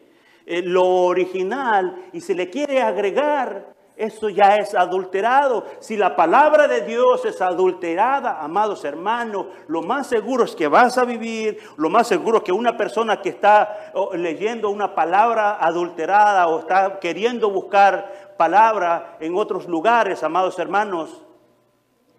eh, 0.50 0.62
lo 0.62 0.87
original 0.87 2.06
y 2.14 2.22
se 2.22 2.34
le 2.34 2.48
quiere 2.48 2.80
agregar, 2.80 3.74
eso 3.96 4.30
ya 4.30 4.56
es 4.56 4.74
adulterado. 4.74 5.66
Si 5.80 5.96
la 5.96 6.16
palabra 6.16 6.66
de 6.66 6.80
Dios 6.80 7.24
es 7.26 7.42
adulterada, 7.42 8.40
amados 8.40 8.84
hermanos, 8.84 9.48
lo 9.66 9.82
más 9.82 10.06
seguro 10.06 10.44
es 10.44 10.56
que 10.56 10.66
vas 10.66 10.96
a 10.96 11.04
vivir, 11.04 11.58
lo 11.76 11.90
más 11.90 12.06
seguro 12.06 12.38
es 12.38 12.44
que 12.44 12.52
una 12.52 12.78
persona 12.78 13.20
que 13.20 13.28
está 13.28 13.92
leyendo 14.14 14.70
una 14.70 14.94
palabra 14.94 15.58
adulterada 15.61 16.46
o 16.46 16.61
está 16.61 16.98
queriendo 16.98 17.50
buscar 17.50 18.34
palabra 18.38 19.16
en 19.20 19.37
otros 19.37 19.68
lugares, 19.68 20.22
amados 20.22 20.58
hermanos, 20.58 21.22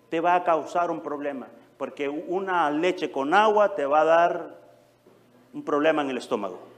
te 0.10 0.20
va 0.20 0.36
a 0.36 0.44
causar 0.44 0.92
un 0.92 1.02
problema 1.02 1.48
porque 1.80 2.10
una 2.10 2.70
leche 2.70 3.10
con 3.10 3.34
agua 3.34 3.74
te 3.74 3.86
va 3.86 4.02
a 4.02 4.06
dar 4.06 4.60
un 5.54 5.64
problema 5.64 6.02
en 6.02 6.10
el 6.10 6.18
estómago. 6.18 6.69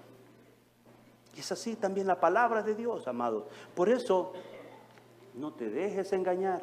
Y 1.36 1.40
es 1.40 1.52
así 1.52 1.76
también 1.76 2.08
la 2.08 2.20
palabra 2.20 2.62
de 2.62 2.76
Dios, 2.76 3.08
amado. 3.08 3.48
Por 3.76 3.90
eso, 3.90 4.34
no 5.34 5.54
te 5.54 5.70
dejes 5.70 6.12
engañar. 6.14 6.62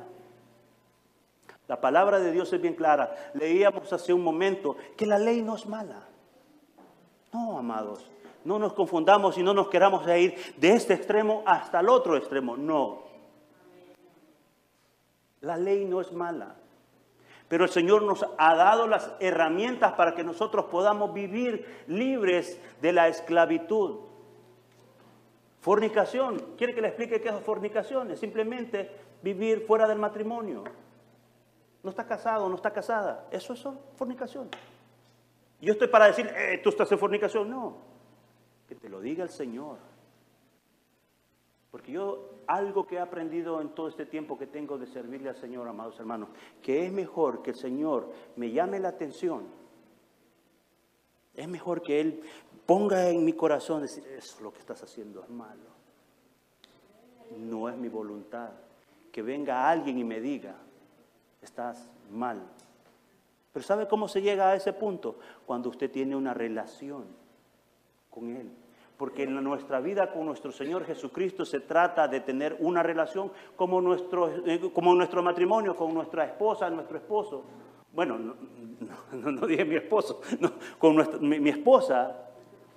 La 1.66 1.80
palabra 1.80 2.18
de 2.18 2.32
Dios 2.32 2.52
es 2.52 2.60
bien 2.60 2.74
clara. 2.74 3.14
Leíamos 3.34 3.92
hace 3.92 4.12
un 4.12 4.22
momento 4.22 4.76
que 4.96 5.06
la 5.06 5.18
ley 5.18 5.42
no 5.42 5.54
es 5.54 5.66
mala. 5.66 6.02
No, 7.32 7.58
amados. 7.58 8.10
No 8.44 8.58
nos 8.58 8.72
confundamos 8.72 9.36
y 9.36 9.42
no 9.42 9.52
nos 9.52 9.68
queramos 9.68 10.06
ir 10.08 10.34
de 10.56 10.72
este 10.72 10.94
extremo 10.94 11.42
hasta 11.44 11.80
el 11.80 11.88
otro 11.90 12.16
extremo. 12.16 12.56
No. 12.56 13.02
La 15.42 15.56
ley 15.56 15.84
no 15.84 16.00
es 16.00 16.12
mala. 16.12 16.56
Pero 17.48 17.64
el 17.64 17.70
Señor 17.70 18.02
nos 18.02 18.26
ha 18.36 18.54
dado 18.54 18.86
las 18.86 19.12
herramientas 19.20 19.92
para 19.92 20.14
que 20.14 20.24
nosotros 20.24 20.66
podamos 20.66 21.12
vivir 21.12 21.84
libres 21.86 22.60
de 22.80 22.92
la 22.92 23.08
esclavitud. 23.08 24.07
Fornicación. 25.60 26.54
¿Quiere 26.56 26.74
que 26.74 26.80
le 26.80 26.88
explique 26.88 27.20
qué 27.20 27.28
es 27.28 27.40
fornicación? 27.40 28.10
Es 28.10 28.20
simplemente 28.20 28.90
vivir 29.22 29.66
fuera 29.66 29.88
del 29.88 29.98
matrimonio. 29.98 30.64
No 31.82 31.90
está 31.90 32.06
casado, 32.06 32.48
no 32.48 32.54
está 32.54 32.72
casada. 32.72 33.28
Eso 33.30 33.52
es 33.52 33.64
fornicación. 33.96 34.48
Yo 35.60 35.72
estoy 35.72 35.88
para 35.88 36.06
decir, 36.06 36.26
eh, 36.26 36.60
tú 36.62 36.70
estás 36.70 36.90
en 36.92 36.98
fornicación. 36.98 37.50
No. 37.50 37.76
Que 38.68 38.74
te 38.74 38.88
lo 38.88 39.00
diga 39.00 39.24
el 39.24 39.30
Señor. 39.30 39.78
Porque 41.70 41.92
yo 41.92 42.30
algo 42.46 42.86
que 42.86 42.96
he 42.96 43.00
aprendido 43.00 43.60
en 43.60 43.70
todo 43.70 43.88
este 43.88 44.06
tiempo 44.06 44.38
que 44.38 44.46
tengo 44.46 44.78
de 44.78 44.86
servirle 44.86 45.28
al 45.28 45.36
Señor, 45.36 45.68
amados 45.68 45.98
hermanos, 46.00 46.30
que 46.62 46.86
es 46.86 46.92
mejor 46.92 47.42
que 47.42 47.50
el 47.50 47.56
Señor 47.56 48.10
me 48.36 48.50
llame 48.50 48.80
la 48.80 48.88
atención. 48.88 49.46
Es 51.34 51.46
mejor 51.46 51.82
que 51.82 52.00
Él 52.00 52.22
ponga 52.68 53.08
en 53.08 53.24
mi 53.24 53.32
corazón 53.32 53.80
decir, 53.80 54.06
eso 54.08 54.42
lo 54.42 54.52
que 54.52 54.58
estás 54.58 54.82
haciendo 54.82 55.22
es 55.22 55.30
malo. 55.30 55.70
No 57.38 57.66
es 57.70 57.76
mi 57.78 57.88
voluntad. 57.88 58.50
Que 59.10 59.22
venga 59.22 59.70
alguien 59.70 59.96
y 59.96 60.04
me 60.04 60.20
diga, 60.20 60.54
estás 61.40 61.88
mal. 62.10 62.42
Pero 63.54 63.64
¿sabe 63.64 63.88
cómo 63.88 64.06
se 64.06 64.20
llega 64.20 64.50
a 64.50 64.54
ese 64.54 64.74
punto? 64.74 65.18
Cuando 65.46 65.70
usted 65.70 65.90
tiene 65.90 66.14
una 66.14 66.34
relación 66.34 67.06
con 68.10 68.36
Él. 68.36 68.50
Porque 68.98 69.22
en 69.22 69.42
nuestra 69.42 69.80
vida 69.80 70.12
con 70.12 70.26
nuestro 70.26 70.52
Señor 70.52 70.84
Jesucristo 70.84 71.46
se 71.46 71.60
trata 71.60 72.06
de 72.06 72.20
tener 72.20 72.54
una 72.60 72.82
relación 72.82 73.32
como 73.56 73.80
nuestro, 73.80 74.28
eh, 74.46 74.70
como 74.74 74.94
nuestro 74.94 75.22
matrimonio, 75.22 75.74
con 75.74 75.94
nuestra 75.94 76.26
esposa, 76.26 76.68
nuestro 76.68 76.98
esposo. 76.98 77.44
Bueno, 77.94 78.18
no, 78.18 79.46
dije 79.46 79.64
mi 79.64 79.76
esposo, 79.76 80.20
con 80.78 80.96
mi, 81.26 81.48
esposa 81.48 82.27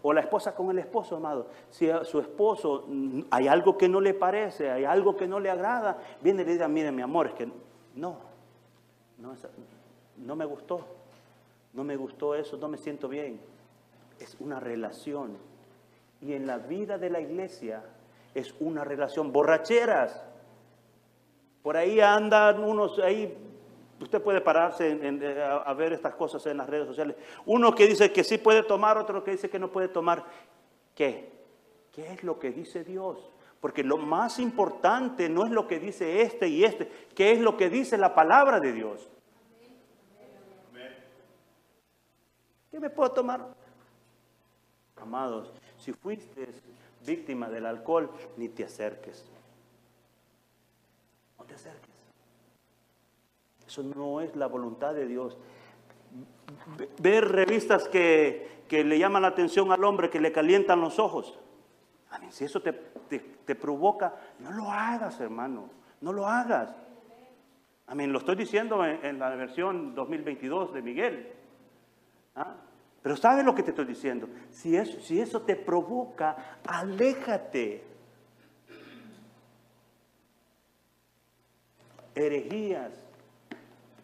o 0.03 0.13
la 0.13 0.21
esposa 0.21 0.55
con 0.55 0.69
el 0.71 0.79
esposo, 0.79 1.17
amado. 1.17 1.47
Si 1.69 1.89
a 1.89 2.03
su 2.03 2.19
esposo 2.19 2.85
mm, 2.87 3.21
hay 3.29 3.47
algo 3.47 3.77
que 3.77 3.87
no 3.87 4.01
le 4.01 4.13
parece, 4.13 4.69
hay 4.71 4.85
algo 4.85 5.15
que 5.15 5.27
no 5.27 5.39
le 5.39 5.49
agrada, 5.49 5.97
viene 6.21 6.41
y 6.41 6.45
le 6.45 6.53
dice, 6.53 6.67
mire 6.67 6.91
mi 6.91 7.01
amor, 7.01 7.27
es 7.27 7.33
que 7.33 7.45
no, 7.95 8.17
no, 9.17 9.33
no 10.17 10.35
me 10.35 10.45
gustó, 10.45 10.85
no 11.73 11.83
me 11.83 11.95
gustó 11.95 12.35
eso, 12.35 12.57
no 12.57 12.67
me 12.67 12.77
siento 12.77 13.07
bien. 13.07 13.39
Es 14.19 14.37
una 14.39 14.59
relación 14.59 15.37
y 16.21 16.33
en 16.33 16.45
la 16.45 16.57
vida 16.57 16.97
de 16.97 17.09
la 17.09 17.19
iglesia 17.19 17.83
es 18.35 18.53
una 18.59 18.83
relación. 18.83 19.31
Borracheras. 19.31 20.23
Por 21.63 21.77
ahí 21.77 21.99
andan 21.99 22.63
unos, 22.63 22.99
ahí 22.99 23.37
usted 24.01 24.21
puede 24.21 24.41
pararse 24.41 24.97
a, 25.65 25.73
ver 25.73 25.93
estas 25.93 26.15
cosas 26.15 26.45
en 26.47 26.57
las 26.57 26.69
redes 26.69 26.87
sociales. 26.87 27.15
Uno 27.45 27.73
que 27.75 27.87
dice 27.87 28.11
que 28.11 28.23
sí 28.23 28.37
puede 28.37 28.63
tomar, 28.63 28.97
otro 28.97 29.23
que 29.23 29.31
dice 29.31 29.49
que 29.49 29.59
no 29.59 29.71
puede 29.71 29.87
tomar. 29.87 30.25
¿Qué? 30.95 31.31
¿Qué 31.91 32.11
es 32.13 32.23
lo 32.23 32.39
que 32.39 32.51
dice 32.51 32.83
Dios? 32.83 33.31
Porque 33.59 33.83
lo 33.83 33.97
más 33.97 34.39
importante 34.39 35.29
no 35.29 35.45
es 35.45 35.51
lo 35.51 35.67
que 35.67 35.79
dice 35.79 36.21
este 36.23 36.47
y 36.47 36.63
este, 36.63 36.91
¿qué 37.13 37.31
es 37.31 37.39
lo 37.39 37.57
que 37.57 37.69
dice 37.69 37.97
la 37.97 38.15
palabra 38.15 38.59
de 38.59 38.73
Dios? 38.73 39.07
¿Qué 42.71 42.79
me 42.79 42.89
puedo 42.89 43.11
tomar? 43.11 43.53
Amados, 44.95 45.51
si 45.77 45.91
fuiste 45.93 46.47
víctima 47.05 47.49
del 47.49 47.65
alcohol, 47.65 48.09
ni 48.37 48.49
te 48.49 48.63
acerques. 48.63 49.25
No 51.37 51.45
te 51.45 51.55
acerques. 51.55 51.90
Eso 53.71 53.83
no 53.83 54.19
es 54.19 54.35
la 54.35 54.47
voluntad 54.47 54.93
de 54.93 55.07
Dios. 55.07 55.37
Ver 56.99 57.25
revistas 57.25 57.87
que, 57.87 58.65
le 58.69 58.99
llaman 58.99 59.21
la 59.21 59.29
atención 59.29 59.71
al 59.71 59.81
hombre, 59.85 60.09
que 60.09 60.19
le 60.19 60.33
calientan 60.33 60.81
los 60.81 60.99
ojos. 60.99 61.39
si 62.31 62.43
eso 62.43 62.61
te, 62.61 63.55
provoca, 63.55 64.13
no 64.39 64.51
lo 64.51 64.69
hagas, 64.69 65.21
hermano. 65.21 65.69
No 66.01 66.11
lo 66.11 66.27
hagas. 66.27 66.75
Amén. 67.87 68.11
Lo 68.11 68.19
estoy 68.19 68.35
diciendo 68.35 68.83
en, 68.85 69.05
en 69.05 69.19
la 69.19 69.29
versión 69.35 69.95
2022 69.95 70.73
de 70.73 70.81
Miguel. 70.81 71.31
¿Ah? 72.35 72.55
Pero 73.01 73.15
¿sabes 73.15 73.45
lo 73.45 73.55
que 73.55 73.63
te 73.63 73.69
estoy 73.69 73.85
diciendo? 73.85 74.27
Si 74.49 74.75
eso, 74.75 74.99
si 74.99 75.21
eso 75.21 75.43
te 75.43 75.55
provoca, 75.55 76.59
aléjate. 76.65 77.85
Herejías, 82.13 82.91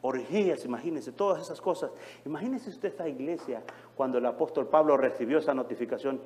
orgías, 0.01 0.65
imagínense, 0.65 1.11
todas 1.11 1.41
esas 1.41 1.61
cosas. 1.61 1.91
Imagínense 2.25 2.69
usted 2.69 2.89
esta 2.89 3.07
iglesia 3.07 3.63
cuando 3.95 4.17
el 4.17 4.25
apóstol 4.25 4.67
Pablo 4.67 4.97
recibió 4.97 5.39
esa 5.39 5.53
notificación. 5.53 6.21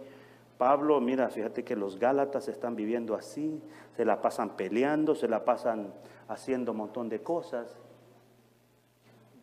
Pablo, 0.57 1.01
mira, 1.01 1.29
fíjate 1.29 1.63
que 1.63 1.75
los 1.75 1.97
Gálatas 1.97 2.47
están 2.47 2.75
viviendo 2.75 3.15
así, 3.15 3.62
se 3.95 4.05
la 4.05 4.21
pasan 4.21 4.55
peleando, 4.55 5.15
se 5.15 5.27
la 5.27 5.43
pasan 5.43 5.93
haciendo 6.27 6.71
un 6.71 6.77
montón 6.77 7.10
de 7.10 7.21
cosas, 7.21 7.79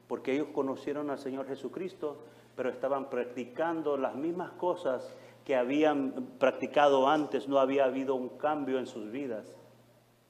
porque 0.07 0.33
ellos 0.33 0.49
conocieron 0.55 1.11
al 1.11 1.19
Señor 1.19 1.47
Jesucristo 1.47 2.19
pero 2.59 2.71
estaban 2.71 3.09
practicando 3.09 3.97
las 3.97 4.17
mismas 4.17 4.51
cosas 4.51 5.15
que 5.45 5.55
habían 5.55 6.13
practicado 6.41 7.09
antes, 7.09 7.47
no 7.47 7.61
había 7.61 7.85
habido 7.85 8.17
un 8.17 8.31
cambio 8.31 8.81
en 8.81 8.89
sus 8.89 9.13
vidas. 9.13 9.58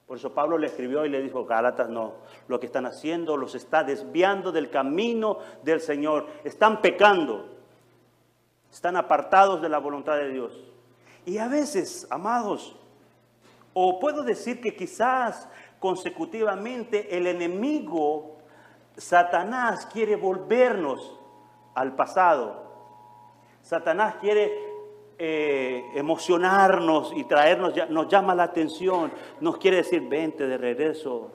Por 0.09 0.17
eso 0.17 0.33
Pablo 0.33 0.57
le 0.57 0.65
escribió 0.65 1.05
y 1.05 1.09
le 1.09 1.21
dijo, 1.21 1.45
Gálatas, 1.45 1.87
no, 1.87 2.15
lo 2.47 2.59
que 2.59 2.65
están 2.65 2.87
haciendo 2.87 3.37
los 3.37 3.53
está 3.53 3.83
desviando 3.83 4.51
del 4.51 4.71
camino 4.71 5.37
del 5.61 5.81
Señor, 5.81 6.25
están 6.43 6.81
pecando, 6.81 7.45
están 8.71 8.95
apartados 8.95 9.61
de 9.61 9.69
la 9.69 9.77
voluntad 9.77 10.15
de 10.15 10.29
Dios. 10.29 10.59
Y 11.27 11.37
a 11.37 11.47
veces, 11.47 12.07
amados, 12.09 12.75
o 13.75 13.99
puedo 13.99 14.23
decir 14.23 14.59
que 14.59 14.75
quizás 14.75 15.47
consecutivamente 15.79 17.15
el 17.15 17.27
enemigo, 17.27 18.39
Satanás, 18.97 19.85
quiere 19.93 20.15
volvernos 20.15 21.19
al 21.75 21.95
pasado. 21.95 22.63
Satanás 23.61 24.15
quiere 24.19 24.68
eh, 25.19 25.83
emocionarnos 25.95 27.11
y 27.13 27.25
traernos, 27.25 27.73
nos 27.89 28.07
llama 28.07 28.33
la 28.33 28.43
atención, 28.43 29.11
nos 29.41 29.57
quiere 29.57 29.77
decir, 29.77 30.07
vente 30.07 30.47
de 30.47 30.57
regreso. 30.57 31.31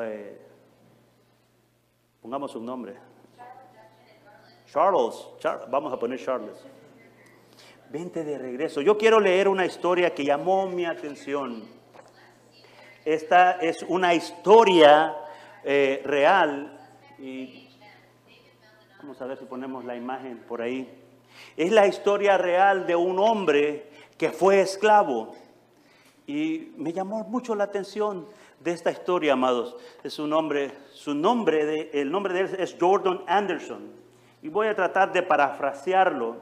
Eh, 0.00 0.38
pongamos 2.20 2.54
un 2.56 2.66
nombre. 2.66 2.96
Charles, 4.66 5.28
vamos 5.70 5.92
a 5.92 5.98
poner 5.98 6.18
Charles. 6.18 6.66
Vente 7.88 8.24
de 8.24 8.36
regreso. 8.36 8.82
Yo 8.82 8.98
quiero 8.98 9.20
leer 9.20 9.48
una 9.48 9.64
historia 9.64 10.12
que 10.12 10.24
llamó 10.24 10.66
mi 10.66 10.84
atención. 10.84 11.64
Esta 13.04 13.52
es 13.52 13.82
una 13.84 14.12
historia 14.12 15.16
eh, 15.64 16.02
real 16.04 16.78
y 17.18 17.68
Vamos 19.00 19.22
a 19.22 19.26
ver 19.26 19.38
si 19.38 19.44
ponemos 19.44 19.84
la 19.84 19.94
imagen 19.94 20.38
por 20.38 20.60
ahí. 20.60 20.97
Es 21.56 21.72
la 21.72 21.86
historia 21.86 22.38
real 22.38 22.86
de 22.86 22.96
un 22.96 23.18
hombre 23.18 23.88
que 24.16 24.30
fue 24.30 24.60
esclavo. 24.60 25.34
Y 26.26 26.72
me 26.76 26.92
llamó 26.92 27.24
mucho 27.24 27.54
la 27.54 27.64
atención 27.64 28.26
de 28.60 28.72
esta 28.72 28.90
historia, 28.90 29.32
amados. 29.32 29.76
Es 30.02 30.18
un 30.18 30.32
hombre, 30.32 30.72
su 30.92 31.14
nombre, 31.14 31.64
de, 31.64 31.90
el 31.94 32.10
nombre 32.10 32.34
de 32.34 32.40
él 32.40 32.56
es 32.58 32.76
Jordan 32.78 33.22
Anderson. 33.26 33.92
Y 34.42 34.48
voy 34.48 34.66
a 34.66 34.74
tratar 34.74 35.12
de 35.12 35.22
parafrasearlo. 35.22 36.36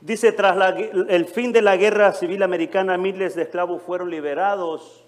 Dice, 0.00 0.32
tras 0.32 0.74
el 1.08 1.26
fin 1.26 1.52
de 1.52 1.62
la 1.62 1.76
guerra 1.76 2.12
civil 2.12 2.42
americana, 2.42 2.96
miles 2.96 3.34
de 3.34 3.42
esclavos 3.42 3.82
fueron 3.82 4.10
liberados 4.10 5.04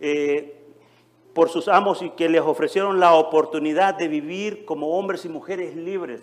eh, 0.00 0.54
por 1.32 1.48
sus 1.48 1.68
amos 1.68 2.02
y 2.02 2.10
que 2.10 2.28
les 2.28 2.42
ofrecieron 2.42 3.00
la 3.00 3.14
oportunidad 3.14 3.94
de 3.94 4.08
vivir 4.08 4.64
como 4.64 4.98
hombres 4.98 5.24
y 5.24 5.28
mujeres 5.28 5.74
libres. 5.74 6.20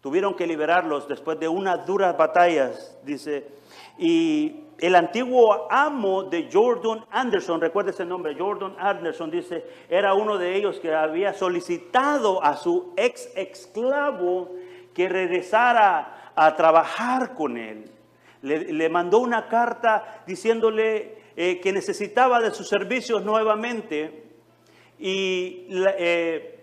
Tuvieron 0.00 0.34
que 0.34 0.46
liberarlos 0.46 1.08
después 1.08 1.40
de 1.40 1.48
unas 1.48 1.84
duras 1.84 2.16
batallas, 2.16 2.96
dice. 3.04 3.48
Y 3.98 4.68
el 4.78 4.94
antiguo 4.94 5.66
amo 5.70 6.22
de 6.22 6.48
Jordan 6.52 7.04
Anderson, 7.10 7.60
recuerda 7.60 7.90
ese 7.90 8.04
nombre, 8.04 8.36
Jordan 8.38 8.76
Anderson, 8.78 9.30
dice, 9.30 9.64
era 9.88 10.14
uno 10.14 10.38
de 10.38 10.54
ellos 10.54 10.78
que 10.78 10.94
había 10.94 11.34
solicitado 11.34 12.42
a 12.44 12.56
su 12.56 12.92
ex 12.96 13.28
esclavo 13.34 14.52
que 14.94 15.08
regresara 15.08 16.32
a 16.36 16.54
trabajar 16.54 17.34
con 17.34 17.56
él. 17.56 17.90
Le, 18.42 18.88
mandó 18.88 19.18
una 19.18 19.48
carta 19.48 20.22
diciéndole 20.28 21.18
eh, 21.36 21.58
que 21.60 21.72
necesitaba 21.72 22.40
de 22.40 22.52
sus 22.52 22.68
servicios 22.68 23.24
nuevamente 23.24 24.28
y 24.96 25.66
eh, 25.98 26.57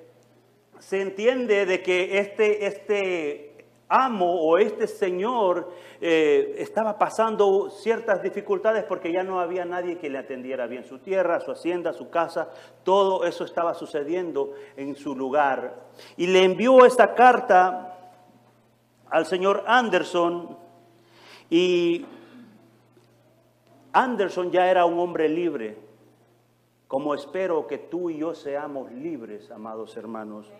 se 0.86 1.02
entiende 1.02 1.66
de 1.66 1.82
que 1.82 2.20
este, 2.20 2.68
este 2.68 3.66
amo 3.90 4.40
o 4.40 4.60
este 4.60 4.86
señor 4.86 5.72
eh, 6.00 6.58
estaba 6.60 7.00
pasando 7.00 7.72
ciertas 7.72 8.22
dificultades 8.22 8.84
porque 8.84 9.12
ya 9.12 9.24
no 9.24 9.40
había 9.40 9.66
nadie 9.66 9.98
que 9.98 10.12
le 10.12 10.20
atendiera 10.20 10.68
bien 10.68 10.84
su 10.84 11.00
tierra, 11.00 11.40
su 11.40 11.52
hacienda, 11.52 11.92
su 11.92 12.12
casa, 12.12 12.52
todo 12.84 13.26
eso 13.26 13.46
estaba 13.46 13.74
sucediendo 13.74 14.54
en 14.78 14.96
su 14.96 15.16
lugar. 15.16 15.74
Y 16.18 16.28
le 16.28 16.44
envió 16.44 16.86
esta 16.86 17.16
carta 17.16 17.98
al 19.10 19.26
señor 19.26 19.64
Anderson 19.66 20.56
y 21.50 22.06
Anderson 23.92 24.52
ya 24.52 24.70
era 24.70 24.86
un 24.86 25.00
hombre 25.00 25.30
libre, 25.30 25.80
como 26.88 27.16
espero 27.16 27.66
que 27.66 27.80
tú 27.80 28.12
y 28.12 28.20
yo 28.20 28.36
seamos 28.36 28.92
libres, 28.92 29.50
amados 29.50 29.98
hermanos. 29.98 30.52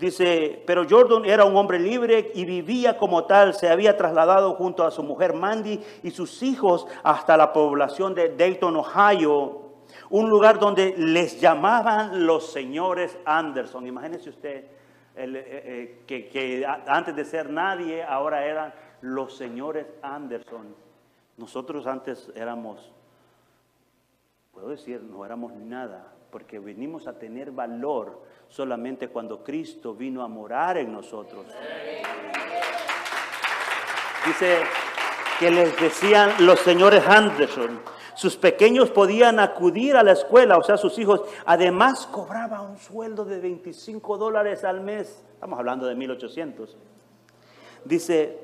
Dice, 0.00 0.62
pero 0.66 0.86
Jordan 0.88 1.26
era 1.26 1.44
un 1.44 1.54
hombre 1.58 1.78
libre 1.78 2.32
y 2.34 2.46
vivía 2.46 2.96
como 2.96 3.24
tal. 3.24 3.52
Se 3.52 3.68
había 3.68 3.98
trasladado 3.98 4.54
junto 4.54 4.82
a 4.82 4.90
su 4.90 5.02
mujer 5.02 5.34
Mandy 5.34 5.78
y 6.02 6.10
sus 6.10 6.42
hijos 6.42 6.86
hasta 7.02 7.36
la 7.36 7.52
población 7.52 8.14
de 8.14 8.34
Dayton, 8.34 8.76
Ohio, 8.76 9.60
un 10.08 10.30
lugar 10.30 10.58
donde 10.58 10.94
les 10.96 11.38
llamaban 11.38 12.24
los 12.24 12.50
señores 12.50 13.18
Anderson. 13.26 13.86
Imagínese 13.86 14.30
usted 14.30 14.64
eh, 15.16 15.26
eh, 15.36 16.02
que, 16.06 16.30
que 16.30 16.66
antes 16.86 17.14
de 17.14 17.24
ser 17.26 17.50
nadie, 17.50 18.02
ahora 18.02 18.46
eran 18.46 18.72
los 19.02 19.36
señores 19.36 19.86
Anderson. 20.00 20.74
Nosotros 21.36 21.86
antes 21.86 22.32
éramos, 22.34 22.90
puedo 24.50 24.70
decir, 24.70 25.02
no 25.02 25.26
éramos 25.26 25.52
nada, 25.52 26.14
porque 26.30 26.58
venimos 26.58 27.06
a 27.06 27.18
tener 27.18 27.50
valor 27.50 28.29
solamente 28.50 29.08
cuando 29.08 29.42
Cristo 29.42 29.94
vino 29.94 30.22
a 30.22 30.28
morar 30.28 30.76
en 30.76 30.92
nosotros. 30.92 31.46
Dice 34.26 34.58
que 35.38 35.50
les 35.50 35.80
decían 35.80 36.34
los 36.40 36.60
señores 36.60 37.06
Anderson, 37.06 37.80
sus 38.14 38.36
pequeños 38.36 38.90
podían 38.90 39.38
acudir 39.38 39.96
a 39.96 40.02
la 40.02 40.12
escuela, 40.12 40.58
o 40.58 40.62
sea, 40.62 40.76
sus 40.76 40.98
hijos. 40.98 41.22
Además, 41.46 42.06
cobraba 42.06 42.60
un 42.60 42.76
sueldo 42.76 43.24
de 43.24 43.40
25 43.40 44.18
dólares 44.18 44.62
al 44.64 44.82
mes. 44.82 45.24
Estamos 45.32 45.58
hablando 45.58 45.86
de 45.86 45.94
1800. 45.94 46.76
Dice, 47.84 48.38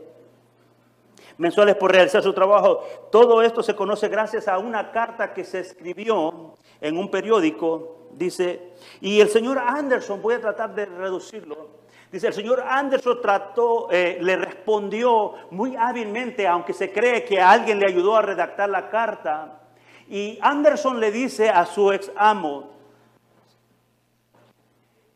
mensuales 1.37 1.77
por 1.77 1.93
realizar 1.93 2.23
su 2.23 2.33
trabajo. 2.33 2.83
Todo 3.13 3.43
esto 3.43 3.63
se 3.63 3.77
conoce 3.77 4.09
gracias 4.09 4.49
a 4.49 4.57
una 4.57 4.93
carta 4.93 5.35
que 5.35 5.45
se 5.45 5.61
escribió 5.61 6.55
en 6.81 6.97
un 6.97 7.11
periódico 7.11 8.06
Dice, 8.17 8.73
y 9.03 9.21
el 9.21 9.29
señor 9.29 9.59
Anderson, 9.59 10.23
voy 10.23 10.35
a 10.35 10.41
tratar 10.41 10.75
de 10.75 10.87
reducirlo. 10.87 11.69
Dice, 12.11 12.29
el 12.29 12.33
señor 12.33 12.65
Anderson 12.67 13.21
trató, 13.21 13.89
eh, 13.91 14.17
le 14.23 14.37
respondió 14.37 15.35
muy 15.51 15.77
hábilmente, 15.77 16.47
aunque 16.47 16.73
se 16.73 16.91
cree 16.91 17.25
que 17.25 17.39
alguien 17.39 17.79
le 17.79 17.87
ayudó 17.87 18.17
a 18.17 18.23
redactar 18.23 18.71
la 18.71 18.89
carta. 18.89 19.61
Y 20.09 20.39
Anderson 20.41 20.99
le 20.99 21.11
dice 21.11 21.51
a 21.51 21.67
su 21.67 21.93
ex 21.93 22.11
amo 22.17 22.71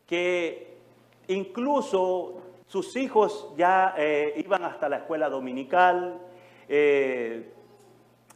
que 0.05 0.77
incluso 1.27 2.39
sus 2.67 2.95
hijos 2.97 3.51
ya 3.57 3.95
eh, 3.97 4.33
iban 4.37 4.63
hasta 4.63 4.87
la 4.89 4.97
escuela 4.97 5.27
dominical, 5.27 6.19
eh, 6.69 7.51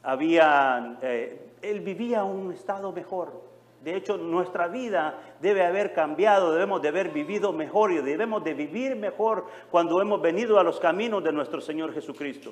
habían, 0.01 0.97
él 1.01 1.81
vivía 1.81 2.23
un 2.23 2.51
estado 2.51 2.91
mejor. 2.91 3.45
De 3.85 3.95
hecho, 3.95 4.17
nuestra 4.17 4.67
vida 4.67 5.19
debe 5.39 5.63
haber 5.63 5.93
cambiado, 5.93 6.51
debemos 6.51 6.81
de 6.81 6.87
haber 6.87 7.11
vivido 7.11 7.53
mejor 7.53 7.91
y 7.91 7.97
debemos 7.97 8.43
de 8.43 8.55
vivir 8.55 8.95
mejor 8.95 9.45
cuando 9.69 10.01
hemos 10.01 10.19
venido 10.23 10.57
a 10.57 10.63
los 10.63 10.79
caminos 10.79 11.23
de 11.23 11.31
nuestro 11.31 11.61
Señor 11.61 11.93
Jesucristo. 11.93 12.51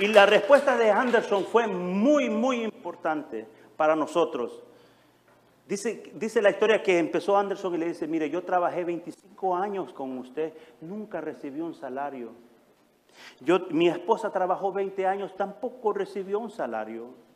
Y 0.00 0.08
la 0.08 0.26
respuesta 0.26 0.76
de 0.76 0.90
Anderson 0.90 1.46
fue 1.46 1.66
muy, 1.66 2.28
muy 2.28 2.62
importante 2.62 3.48
para 3.74 3.96
nosotros. 3.96 4.64
Dice, 5.66 6.12
dice 6.14 6.42
la 6.42 6.50
historia 6.50 6.82
que 6.82 6.98
empezó 6.98 7.38
Anderson 7.38 7.74
y 7.76 7.78
le 7.78 7.86
dice, 7.86 8.06
mire, 8.06 8.28
yo 8.28 8.42
trabajé 8.42 8.84
25 8.84 9.56
años 9.56 9.94
con 9.94 10.18
usted, 10.18 10.52
nunca 10.82 11.22
recibí 11.22 11.62
un 11.62 11.72
salario. 11.72 12.32
Yo, 13.40 13.60
mi 13.70 13.88
esposa 13.88 14.30
trabajó 14.30 14.72
20 14.74 15.06
años, 15.06 15.34
tampoco 15.34 15.94
recibió 15.94 16.38
un 16.38 16.50
salario. 16.50 17.29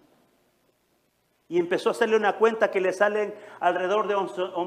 Y 1.54 1.60
empezó 1.60 1.90
a 1.90 1.92
hacerle 1.92 2.16
una 2.16 2.36
cuenta 2.36 2.72
que 2.72 2.80
le 2.80 2.92
salen 2.92 3.32
alrededor 3.60 4.08
de 4.08 4.16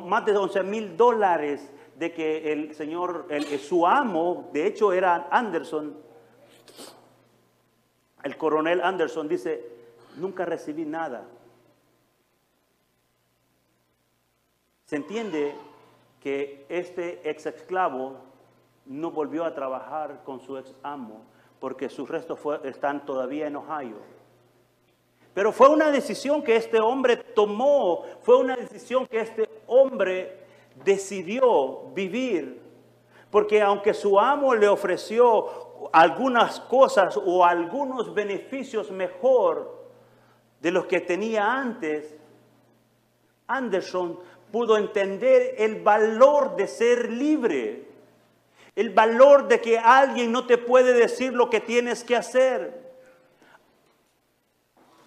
más 0.05 0.25
de 0.25 0.37
11 0.37 0.63
mil 0.63 0.95
dólares 0.95 1.69
de 1.97 2.13
que 2.13 2.53
el 2.53 2.73
señor, 2.75 3.25
el, 3.29 3.43
su 3.59 3.85
amo, 3.85 4.49
de 4.53 4.65
hecho 4.65 4.93
era 4.93 5.27
Anderson, 5.29 5.97
el 8.23 8.37
coronel 8.37 8.79
Anderson 8.81 9.27
dice, 9.27 9.67
nunca 10.15 10.45
recibí 10.45 10.85
nada. 10.85 11.27
Se 14.85 14.95
entiende 14.95 15.55
que 16.21 16.65
este 16.69 17.29
ex 17.29 17.47
esclavo 17.47 18.15
no 18.85 19.11
volvió 19.11 19.43
a 19.43 19.53
trabajar 19.53 20.21
con 20.23 20.39
su 20.39 20.57
ex 20.57 20.73
amo 20.83 21.25
porque 21.59 21.89
sus 21.89 22.07
restos 22.07 22.39
están 22.63 23.05
todavía 23.05 23.47
en 23.47 23.57
Ohio. 23.57 24.16
Pero 25.37 25.51
fue 25.51 25.69
una 25.69 25.91
decisión 25.91 26.41
que 26.41 26.55
este 26.55 26.79
hombre 26.79 27.15
tomó, 27.15 28.03
fue 28.23 28.37
una 28.37 28.55
decisión 28.55 29.05
que 29.05 29.19
este 29.19 29.47
hombre 29.67 30.35
decidió 30.83 31.91
vivir. 31.93 32.59
Porque 33.29 33.61
aunque 33.61 33.93
su 33.93 34.19
amo 34.19 34.55
le 34.55 34.67
ofreció 34.67 35.89
algunas 35.93 36.59
cosas 36.61 37.19
o 37.23 37.45
algunos 37.45 38.15
beneficios 38.15 38.89
mejor 38.89 39.79
de 40.59 40.71
los 40.71 40.87
que 40.87 41.01
tenía 41.01 41.45
antes, 41.45 42.15
Anderson 43.45 44.19
pudo 44.51 44.75
entender 44.75 45.53
el 45.59 45.83
valor 45.83 46.55
de 46.55 46.65
ser 46.65 47.11
libre, 47.11 47.85
el 48.75 48.89
valor 48.89 49.47
de 49.47 49.61
que 49.61 49.77
alguien 49.77 50.31
no 50.31 50.47
te 50.47 50.57
puede 50.57 50.93
decir 50.93 51.31
lo 51.33 51.51
que 51.51 51.59
tienes 51.59 52.03
que 52.03 52.15
hacer. 52.15 52.86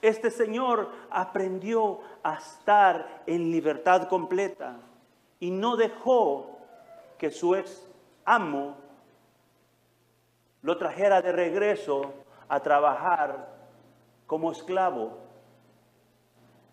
Este 0.03 0.31
señor 0.31 0.89
aprendió 1.11 2.01
a 2.23 2.35
estar 2.35 3.23
en 3.27 3.51
libertad 3.51 4.09
completa 4.09 4.77
y 5.39 5.51
no 5.51 5.77
dejó 5.77 6.59
que 7.19 7.31
su 7.31 7.55
ex 7.55 7.87
amo 8.25 8.77
lo 10.63 10.77
trajera 10.79 11.21
de 11.21 11.33
regreso 11.33 12.13
a 12.49 12.61
trabajar 12.61 13.49
como 14.27 14.53
esclavo. 14.53 15.19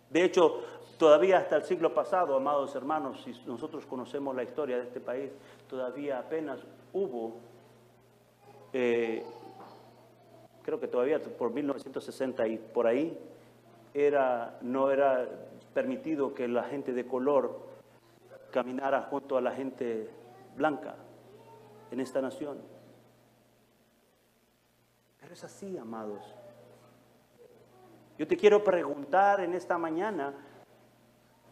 De 0.09 0.23
hecho, 0.23 0.63
todavía 0.97 1.39
hasta 1.39 1.57
el 1.57 1.63
siglo 1.63 1.93
pasado, 1.93 2.35
amados 2.35 2.75
hermanos, 2.75 3.21
si 3.23 3.31
nosotros 3.45 3.85
conocemos 3.85 4.35
la 4.35 4.43
historia 4.43 4.77
de 4.77 4.83
este 4.83 4.99
país, 4.99 5.31
todavía 5.69 6.19
apenas 6.19 6.59
hubo 6.93 7.35
eh, 8.73 9.25
creo 10.67 10.81
que 10.81 10.89
todavía 10.89 11.17
por 11.21 11.53
1960 11.53 12.45
y 12.49 12.57
por 12.57 12.87
ahí, 12.87 13.17
era, 13.93 14.57
no 14.59 14.91
era 14.91 15.25
permitido 15.73 16.33
que 16.33 16.45
la 16.49 16.63
gente 16.63 16.91
de 16.91 17.07
color 17.07 17.57
caminara 18.51 19.03
junto 19.03 19.37
a 19.37 19.41
la 19.41 19.53
gente 19.53 20.09
blanca 20.57 20.95
en 21.89 22.01
esta 22.01 22.21
nación. 22.21 22.57
Pero 25.21 25.33
es 25.33 25.41
así, 25.45 25.77
amados. 25.77 26.35
Yo 28.19 28.27
te 28.27 28.35
quiero 28.35 28.61
preguntar 28.61 29.39
en 29.39 29.53
esta 29.53 29.77
mañana 29.77 30.33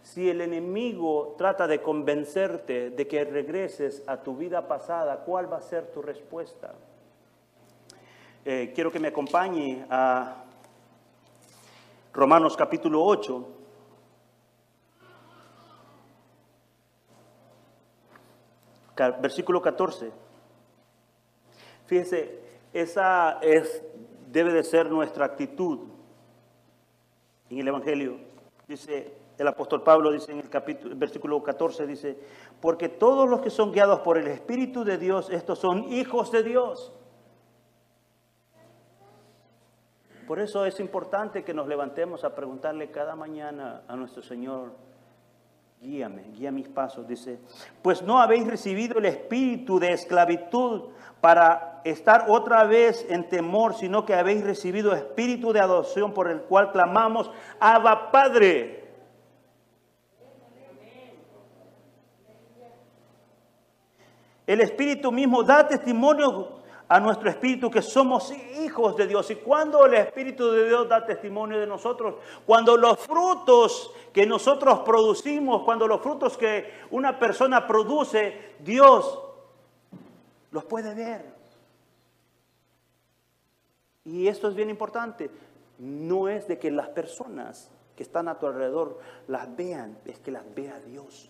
Si 0.01 0.30
el 0.30 0.41
enemigo 0.41 1.36
trata 1.38 1.68
de 1.68 1.82
convencerte 1.82 2.89
de 2.89 3.07
que 3.07 3.24
regreses 3.24 4.03
a 4.07 4.22
tu 4.22 4.36
vida 4.36 4.68
pasada, 4.68 5.24
¿cuál 5.24 5.51
va 5.51 5.57
a 5.57 5.61
ser 5.61 5.88
tu 5.93 6.01
respuesta? 6.01 6.76
Eh, 8.47 8.73
quiero 8.75 8.91
que 8.91 8.99
me 8.99 9.07
acompañe 9.07 9.87
a 9.89 10.43
Romanos 12.13 12.55
capítulo 12.55 13.03
8. 13.03 13.47
Versículo 19.19 19.59
14. 19.63 20.11
Fíjese, 21.87 22.39
esa 22.71 23.39
es, 23.41 23.83
debe 24.27 24.53
de 24.53 24.63
ser 24.63 24.91
nuestra 24.91 25.25
actitud 25.25 25.79
en 27.49 27.57
el 27.57 27.67
Evangelio. 27.67 28.19
Dice 28.67 29.11
el 29.39 29.47
apóstol 29.47 29.81
Pablo, 29.81 30.11
dice 30.11 30.31
en 30.31 30.37
el 30.41 30.49
capítulo, 30.51 30.95
versículo 30.95 31.41
14, 31.41 31.87
dice, 31.87 32.19
porque 32.61 32.89
todos 32.89 33.27
los 33.27 33.41
que 33.41 33.49
son 33.49 33.71
guiados 33.71 34.01
por 34.01 34.19
el 34.19 34.27
Espíritu 34.27 34.83
de 34.83 34.99
Dios, 34.99 35.31
estos 35.31 35.57
son 35.57 35.91
hijos 35.91 36.31
de 36.31 36.43
Dios. 36.43 36.93
Por 40.28 40.39
eso 40.39 40.65
es 40.65 40.80
importante 40.80 41.43
que 41.43 41.53
nos 41.53 41.67
levantemos 41.67 42.23
a 42.23 42.34
preguntarle 42.34 42.89
cada 42.89 43.15
mañana 43.15 43.84
a 43.88 43.95
nuestro 43.95 44.23
Señor, 44.23 44.71
guíame, 45.82 46.23
guía 46.34 46.51
mis 46.51 46.67
pasos, 46.67 47.07
dice, 47.07 47.39
pues 47.84 48.01
no 48.01 48.19
habéis 48.19 48.47
recibido 48.47 48.97
el 48.97 49.05
espíritu 49.05 49.80
de 49.80 49.93
esclavitud 49.93 50.89
para 51.21 51.82
estar 51.84 52.26
otra 52.28 52.63
vez 52.63 53.05
en 53.09 53.30
temor, 53.30 53.76
sino 53.76 54.03
que 54.03 54.15
habéis 54.15 54.43
recibido 54.43 54.95
espíritu 54.95 55.53
de 55.53 55.59
adopción 55.59 56.11
por 56.11 56.28
el 56.30 56.41
cual 56.41 56.71
clamamos, 56.71 57.30
Abba 57.59 58.11
Padre. 58.11 58.84
El 64.47 64.61
Espíritu 64.61 65.11
mismo 65.11 65.43
da 65.43 65.67
testimonio 65.67 66.55
a 66.88 66.99
nuestro 66.99 67.29
espíritu 67.29 67.71
que 67.71 67.81
somos 67.81 68.31
hijos 68.31 68.95
de 68.95 69.07
Dios. 69.07 69.29
¿Y 69.31 69.36
cuando 69.36 69.86
el 69.86 69.95
Espíritu 69.95 70.51
de 70.51 70.67
Dios 70.67 70.88
da 70.88 71.05
testimonio 71.05 71.59
de 71.59 71.67
nosotros? 71.67 72.15
Cuando 72.45 72.77
los 72.77 72.99
frutos 72.99 73.91
que 74.13 74.25
nosotros 74.25 74.79
producimos, 74.79 75.63
cuando 75.63 75.88
los 75.88 76.01
frutos 76.01 76.38
que 76.38 76.71
una 76.91 77.17
persona 77.17 77.65
produce, 77.65 78.55
Dios 78.59 79.19
los 80.51 80.63
puede 80.65 80.93
ver. 80.93 81.33
Y 84.05 84.27
esto 84.27 84.47
es 84.47 84.55
bien 84.55 84.69
importante. 84.69 85.31
No 85.79 86.29
es 86.29 86.47
de 86.47 86.59
que 86.59 86.69
las 86.69 86.89
personas 86.89 87.71
que 87.95 88.03
están 88.03 88.27
a 88.27 88.38
tu 88.38 88.45
alrededor 88.45 88.99
las 89.27 89.53
vean, 89.55 89.97
es 90.05 90.19
que 90.19 90.31
las 90.31 90.43
vea 90.53 90.79
Dios. 90.81 91.29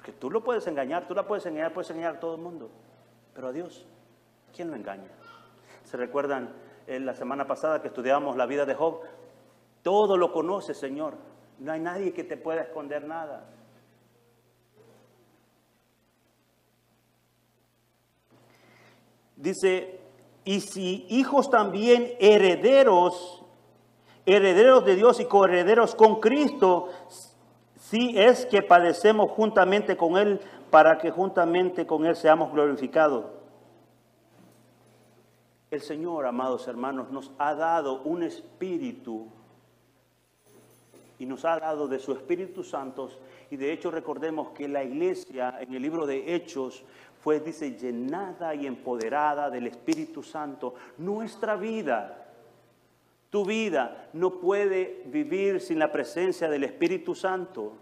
Porque 0.00 0.12
tú 0.12 0.30
lo 0.30 0.42
puedes 0.42 0.66
engañar, 0.66 1.06
tú 1.06 1.14
la 1.14 1.26
puedes 1.26 1.44
engañar, 1.44 1.74
puedes 1.74 1.90
engañar 1.90 2.14
a 2.16 2.20
todo 2.20 2.34
el 2.34 2.40
mundo. 2.40 2.70
Pero 3.34 3.48
a 3.48 3.52
Dios, 3.52 3.84
¿quién 4.56 4.70
lo 4.70 4.76
engaña? 4.76 5.10
¿Se 5.84 5.98
recuerdan 5.98 6.54
en 6.86 7.04
la 7.04 7.12
semana 7.12 7.46
pasada 7.46 7.82
que 7.82 7.88
estudiábamos 7.88 8.34
la 8.38 8.46
vida 8.46 8.64
de 8.64 8.74
Job? 8.74 9.02
Todo 9.82 10.16
lo 10.16 10.32
conoce, 10.32 10.72
Señor. 10.72 11.16
No 11.58 11.72
hay 11.72 11.80
nadie 11.80 12.14
que 12.14 12.24
te 12.24 12.38
pueda 12.38 12.62
esconder 12.62 13.04
nada. 13.04 13.44
Dice, 19.36 20.00
y 20.46 20.60
si 20.62 21.04
hijos 21.10 21.50
también 21.50 22.14
herederos, 22.20 23.44
herederos 24.24 24.82
de 24.86 24.96
Dios 24.96 25.20
y 25.20 25.26
coherederos 25.26 25.94
con 25.94 26.20
Cristo, 26.20 26.88
si 27.90 28.16
es 28.16 28.46
que 28.46 28.62
padecemos 28.62 29.32
juntamente 29.32 29.96
con 29.96 30.16
Él 30.16 30.40
para 30.70 30.96
que 30.98 31.10
juntamente 31.10 31.88
con 31.88 32.06
Él 32.06 32.14
seamos 32.14 32.52
glorificados. 32.52 33.24
El 35.72 35.80
Señor, 35.80 36.24
amados 36.24 36.68
hermanos, 36.68 37.10
nos 37.10 37.32
ha 37.36 37.52
dado 37.56 38.02
un 38.02 38.22
espíritu 38.22 39.26
y 41.18 41.26
nos 41.26 41.44
ha 41.44 41.58
dado 41.58 41.88
de 41.88 41.98
su 41.98 42.12
Espíritu 42.12 42.62
Santo. 42.62 43.10
Y 43.50 43.56
de 43.56 43.72
hecho 43.72 43.90
recordemos 43.90 44.50
que 44.50 44.68
la 44.68 44.84
iglesia 44.84 45.56
en 45.60 45.74
el 45.74 45.82
libro 45.82 46.06
de 46.06 46.36
Hechos 46.36 46.84
fue, 47.20 47.40
dice, 47.40 47.72
llenada 47.72 48.54
y 48.54 48.68
empoderada 48.68 49.50
del 49.50 49.66
Espíritu 49.66 50.22
Santo. 50.22 50.74
Nuestra 50.96 51.56
vida 51.56 52.29
tu 53.30 53.44
vida 53.44 54.08
no 54.12 54.40
puede 54.40 55.02
vivir 55.06 55.60
sin 55.60 55.78
la 55.78 55.90
presencia 55.90 56.48
del 56.48 56.64
Espíritu 56.64 57.14
Santo. 57.14 57.72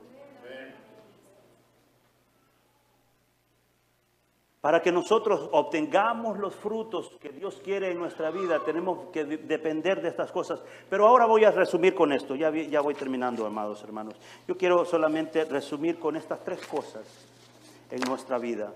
Para 4.61 4.83
que 4.83 4.91
nosotros 4.91 5.49
obtengamos 5.53 6.39
los 6.39 6.55
frutos 6.55 7.13
que 7.21 7.31
Dios 7.31 7.61
quiere 7.65 7.91
en 7.91 7.99
nuestra 7.99 8.31
vida, 8.31 8.63
tenemos 8.65 9.09
que 9.13 9.25
depender 9.25 10.03
de 10.03 10.09
estas 10.09 10.33
cosas. 10.33 10.61
Pero 10.91 11.07
ahora 11.07 11.27
voy 11.27 11.45
a 11.45 11.53
resumir 11.53 11.95
con 11.95 12.13
esto, 12.13 12.35
ya, 12.35 12.51
voy 12.81 12.95
terminando, 12.95 13.47
amados 13.47 13.83
hermanos. 13.85 14.15
Yo 14.47 14.59
quiero 14.59 14.85
solamente 14.85 15.45
resumir 15.45 15.99
con 15.99 16.17
estas 16.17 16.45
tres 16.45 16.67
cosas 16.67 17.07
en 17.91 18.01
nuestra 18.01 18.37
vida. 18.37 18.75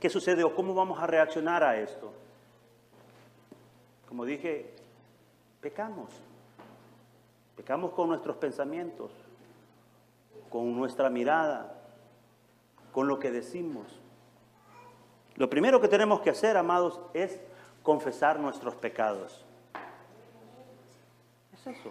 ¿Qué 0.00 0.10
sucede 0.10 0.42
o 0.42 0.54
cómo 0.54 0.74
vamos 0.74 1.00
a 1.00 1.06
reaccionar 1.06 1.62
a 1.62 1.80
esto? 1.80 2.12
Como 4.08 4.24
dije, 4.24 4.81
pecamos. 5.62 6.10
Pecamos 7.56 7.92
con 7.92 8.08
nuestros 8.08 8.36
pensamientos, 8.36 9.10
con 10.50 10.76
nuestra 10.76 11.08
mirada, 11.08 11.80
con 12.92 13.08
lo 13.08 13.18
que 13.18 13.30
decimos. 13.30 14.00
Lo 15.36 15.48
primero 15.48 15.80
que 15.80 15.88
tenemos 15.88 16.20
que 16.20 16.28
hacer, 16.28 16.58
amados, 16.58 17.00
es 17.14 17.40
confesar 17.82 18.38
nuestros 18.38 18.74
pecados. 18.74 19.46
Es 21.54 21.66
eso 21.66 21.90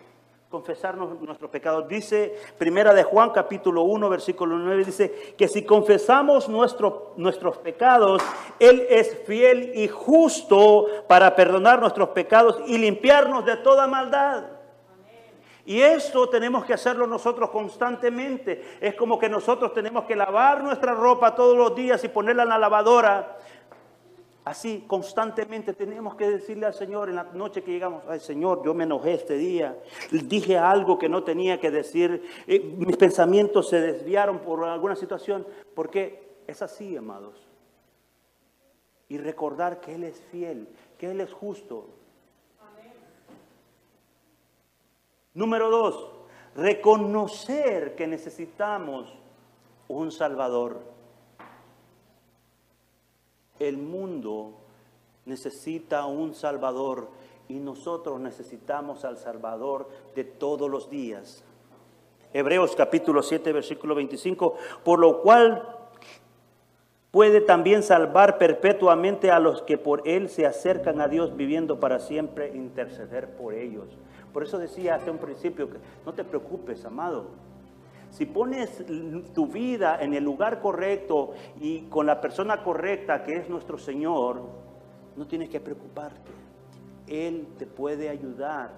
confesarnos 0.51 1.19
nuestros 1.21 1.49
pecados. 1.49 1.87
Dice 1.87 2.35
Primera 2.57 2.93
de 2.93 3.03
Juan 3.03 3.29
capítulo 3.29 3.83
1 3.83 4.09
versículo 4.09 4.57
9 4.57 4.83
dice 4.83 5.33
que 5.37 5.47
si 5.47 5.63
confesamos 5.63 6.49
nuestro, 6.49 7.13
nuestros 7.15 7.57
pecados, 7.57 8.21
él 8.59 8.85
es 8.89 9.17
fiel 9.25 9.71
y 9.73 9.87
justo 9.87 10.87
para 11.07 11.35
perdonar 11.35 11.79
nuestros 11.79 12.09
pecados 12.09 12.59
y 12.67 12.77
limpiarnos 12.77 13.45
de 13.45 13.57
toda 13.57 13.87
maldad. 13.87 14.43
Y 15.65 15.79
esto 15.79 16.27
tenemos 16.27 16.65
que 16.65 16.73
hacerlo 16.73 17.07
nosotros 17.07 17.49
constantemente. 17.49 18.77
Es 18.81 18.95
como 18.95 19.17
que 19.17 19.29
nosotros 19.29 19.73
tenemos 19.73 20.03
que 20.03 20.17
lavar 20.17 20.63
nuestra 20.63 20.93
ropa 20.93 21.33
todos 21.33 21.55
los 21.55 21.73
días 21.75 22.03
y 22.03 22.09
ponerla 22.09 22.43
en 22.43 22.49
la 22.49 22.57
lavadora 22.57 23.37
Así 24.43 24.85
constantemente 24.87 25.73
tenemos 25.73 26.15
que 26.15 26.27
decirle 26.27 26.65
al 26.65 26.73
Señor 26.73 27.09
en 27.09 27.15
la 27.15 27.25
noche 27.25 27.63
que 27.63 27.71
llegamos, 27.71 28.03
ay 28.07 28.19
Señor, 28.19 28.63
yo 28.65 28.73
me 28.73 28.85
enojé 28.85 29.13
este 29.13 29.35
día, 29.35 29.77
dije 30.11 30.57
algo 30.57 30.97
que 30.97 31.07
no 31.07 31.23
tenía 31.23 31.59
que 31.59 31.69
decir, 31.69 32.23
eh, 32.47 32.59
mis 32.59 32.97
pensamientos 32.97 33.69
se 33.69 33.79
desviaron 33.79 34.39
por 34.39 34.63
alguna 34.63 34.95
situación, 34.95 35.45
porque 35.75 36.39
es 36.47 36.61
así, 36.63 36.97
amados. 36.97 37.35
Y 39.09 39.19
recordar 39.19 39.79
que 39.79 39.93
Él 39.93 40.05
es 40.05 40.19
fiel, 40.31 40.67
que 40.97 41.11
Él 41.11 41.21
es 41.21 41.31
justo. 41.31 41.89
Número 45.35 45.69
dos, 45.69 46.09
reconocer 46.55 47.95
que 47.95 48.07
necesitamos 48.07 49.13
un 49.87 50.11
Salvador. 50.11 50.90
El 53.61 53.77
mundo 53.77 54.53
necesita 55.25 56.07
un 56.07 56.33
Salvador 56.33 57.09
y 57.47 57.59
nosotros 57.59 58.19
necesitamos 58.19 59.05
al 59.05 59.17
Salvador 59.17 59.87
de 60.15 60.23
todos 60.23 60.67
los 60.67 60.89
días. 60.89 61.43
Hebreos 62.33 62.75
capítulo 62.75 63.21
7, 63.21 63.53
versículo 63.53 63.93
25, 63.93 64.55
por 64.83 64.97
lo 64.97 65.21
cual 65.21 65.77
puede 67.11 67.39
también 67.39 67.83
salvar 67.83 68.39
perpetuamente 68.39 69.29
a 69.29 69.39
los 69.39 69.61
que 69.61 69.77
por 69.77 70.07
Él 70.07 70.29
se 70.29 70.47
acercan 70.47 70.99
a 70.99 71.07
Dios 71.07 71.37
viviendo 71.37 71.79
para 71.79 71.99
siempre, 71.99 72.55
interceder 72.55 73.29
por 73.35 73.53
ellos. 73.53 73.85
Por 74.33 74.41
eso 74.41 74.57
decía 74.57 74.95
hace 74.95 75.11
un 75.11 75.19
principio 75.19 75.69
que 75.69 75.77
no 76.03 76.13
te 76.13 76.23
preocupes, 76.23 76.83
amado, 76.83 77.27
si 78.11 78.25
pones 78.25 78.83
tu 79.33 79.47
vida 79.47 80.01
en 80.01 80.13
el 80.13 80.23
lugar 80.23 80.61
correcto 80.61 81.31
y 81.59 81.83
con 81.83 82.05
la 82.05 82.19
persona 82.19 82.61
correcta 82.61 83.23
que 83.23 83.37
es 83.37 83.49
nuestro 83.49 83.77
Señor, 83.77 84.41
no 85.15 85.25
tienes 85.27 85.49
que 85.49 85.61
preocuparte. 85.61 86.31
Él 87.07 87.47
te 87.57 87.65
puede 87.65 88.09
ayudar 88.09 88.73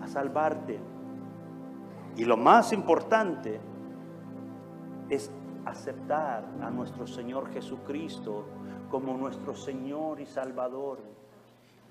a 0.00 0.08
salvarte. 0.08 0.80
Y 2.16 2.24
lo 2.24 2.36
más 2.36 2.72
importante 2.72 3.60
es 5.08 5.30
aceptar 5.64 6.44
a 6.60 6.70
nuestro 6.70 7.06
Señor 7.06 7.52
Jesucristo 7.52 8.46
como 8.90 9.16
nuestro 9.16 9.54
Señor 9.54 10.20
y 10.20 10.26
Salvador. 10.26 10.98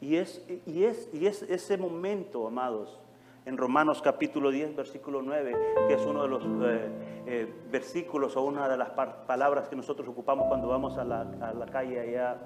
Y 0.01 0.17
es, 0.17 0.45
y 0.65 0.83
es, 0.83 1.09
y 1.13 1.25
es 1.25 1.41
ese 1.43 1.77
momento, 1.77 2.47
amados, 2.47 2.99
en 3.45 3.57
Romanos 3.57 4.01
capítulo 4.01 4.51
10, 4.51 4.75
versículo 4.75 5.21
9, 5.21 5.53
que 5.87 5.93
es 5.95 6.05
uno 6.05 6.23
de 6.23 6.29
los 6.29 6.43
eh, 6.45 7.23
eh, 7.25 7.53
versículos 7.69 8.37
o 8.37 8.43
una 8.43 8.69
de 8.69 8.77
las 8.77 8.91
palabras 8.91 9.67
que 9.67 9.75
nosotros 9.75 10.07
ocupamos 10.07 10.47
cuando 10.47 10.67
vamos 10.67 10.97
a 10.97 11.03
la, 11.03 11.21
a 11.21 11.53
la 11.53 11.65
calle 11.65 11.99
allá 11.99 12.37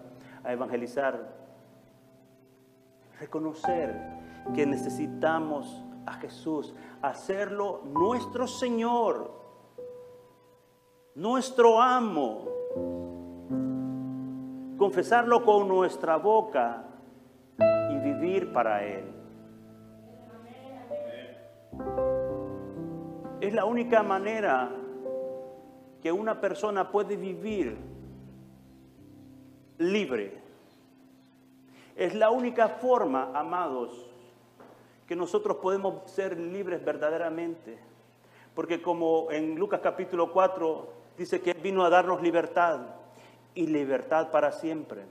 a 0.43 0.53
evangelizar. 0.53 1.35
Reconocer 3.19 3.95
que 4.55 4.65
necesitamos 4.65 5.83
a 6.05 6.13
Jesús, 6.13 6.73
hacerlo 7.01 7.81
nuestro 7.85 8.47
Señor, 8.47 9.31
nuestro 11.15 11.81
amo, 11.81 12.47
confesarlo 14.77 15.43
con 15.43 15.67
nuestra 15.67 16.17
boca 16.17 16.85
y 17.59 17.97
vivir 17.97 18.51
para 18.53 18.83
Él. 18.83 19.16
Es 23.39 23.53
la 23.53 23.65
única 23.65 24.03
manera 24.03 24.71
que 26.01 26.11
una 26.11 26.39
persona 26.41 26.91
puede 26.91 27.17
vivir 27.17 27.77
libre. 29.77 30.41
Es 31.95 32.13
la 32.13 32.29
única 32.29 32.67
forma, 32.69 33.31
amados, 33.33 34.07
que 35.07 35.15
nosotros 35.15 35.57
podemos 35.57 36.09
ser 36.09 36.39
libres 36.39 36.83
verdaderamente. 36.83 37.77
Porque 38.53 38.81
como 38.81 39.31
en 39.31 39.55
Lucas 39.55 39.79
capítulo 39.81 40.31
4 40.31 40.89
dice 41.17 41.41
que 41.41 41.53
vino 41.53 41.83
a 41.83 41.89
darnos 41.89 42.21
libertad 42.21 42.81
y 43.55 43.67
libertad 43.67 44.29
para 44.31 44.51
siempre. 44.51 45.03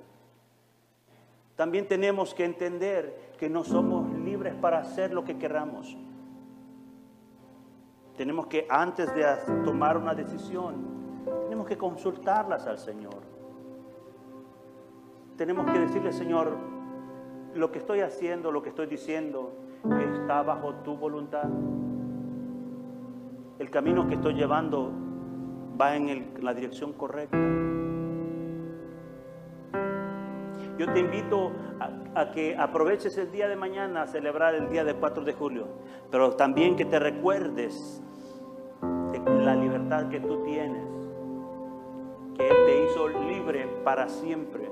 También 1.56 1.88
tenemos 1.88 2.34
que 2.34 2.44
entender 2.44 3.32
que 3.38 3.48
no 3.48 3.64
somos 3.64 4.12
libres 4.18 4.54
para 4.54 4.78
hacer 4.80 5.12
lo 5.12 5.24
que 5.24 5.38
queramos. 5.38 5.96
Tenemos 8.16 8.46
que, 8.46 8.66
antes 8.70 9.14
de 9.14 9.24
tomar 9.64 9.98
una 9.98 10.14
decisión, 10.14 10.74
tenemos 11.44 11.66
que 11.66 11.76
consultarlas 11.76 12.66
al 12.66 12.78
Señor. 12.78 13.20
Tenemos 15.36 15.70
que 15.70 15.78
decirle, 15.78 16.12
Señor, 16.12 16.56
lo 17.54 17.70
que 17.70 17.78
estoy 17.78 18.00
haciendo, 18.00 18.50
lo 18.50 18.62
que 18.62 18.70
estoy 18.70 18.86
diciendo, 18.86 19.52
está 20.00 20.42
bajo 20.42 20.74
tu 20.76 20.96
voluntad. 20.96 21.48
El 23.58 23.70
camino 23.70 24.06
que 24.08 24.14
estoy 24.14 24.34
llevando 24.34 24.90
va 25.80 25.94
en 25.94 26.34
la 26.40 26.54
dirección 26.54 26.94
correcta. 26.94 27.36
Yo 30.78 30.92
te 30.92 31.00
invito 31.00 31.52
a, 32.14 32.30
que 32.32 32.56
aproveches 32.56 33.16
el 33.16 33.30
día 33.30 33.48
de 33.48 33.56
mañana 33.56 34.02
a 34.02 34.06
celebrar 34.06 34.54
el 34.54 34.68
día 34.68 34.84
del 34.84 34.96
4 34.96 35.24
de 35.24 35.32
julio, 35.32 35.68
pero 36.10 36.32
también 36.32 36.76
que 36.76 36.84
te 36.84 36.98
recuerdes 36.98 38.02
de 39.12 39.44
la 39.44 39.54
libertad 39.54 40.08
que 40.08 40.20
tú 40.20 40.42
tienes, 40.44 40.84
que 42.36 42.48
Él 42.48 42.56
te 42.66 42.84
hizo 42.84 43.08
libre 43.08 43.66
para 43.84 44.08
siempre, 44.08 44.70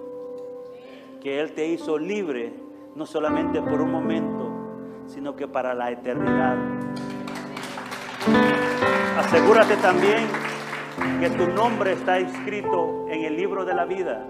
que 1.23 1.41
Él 1.41 1.53
te 1.53 1.67
hizo 1.69 1.99
libre 1.99 2.53
no 2.95 3.07
solamente 3.07 3.63
por 3.63 3.81
un 3.81 3.91
momento, 3.91 4.51
sino 5.07 5.35
que 5.35 5.49
para 5.49 5.75
la 5.75 5.91
eternidad. 5.91 6.57
Asegúrate 9.19 9.77
también 9.79 10.27
que 11.21 11.31
tu 11.31 11.49
nombre 11.49 11.93
está 11.93 12.19
escrito 12.19 13.07
en 13.09 13.25
el 13.25 13.37
libro 13.37 13.65
de 13.65 13.75
la 13.75 13.85
vida. 13.85 14.27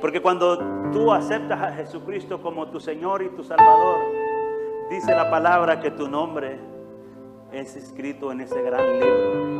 Porque 0.00 0.22
cuando 0.22 0.58
tú 0.92 1.12
aceptas 1.12 1.60
a 1.60 1.72
Jesucristo 1.72 2.40
como 2.40 2.68
tu 2.68 2.78
Señor 2.78 3.22
y 3.22 3.30
tu 3.30 3.42
Salvador, 3.42 3.98
dice 4.90 5.12
la 5.14 5.28
palabra 5.28 5.80
que 5.80 5.90
tu 5.90 6.08
nombre 6.08 6.60
es 7.52 7.74
escrito 7.74 8.30
en 8.30 8.42
ese 8.42 8.62
gran 8.62 9.00
libro. 9.00 9.58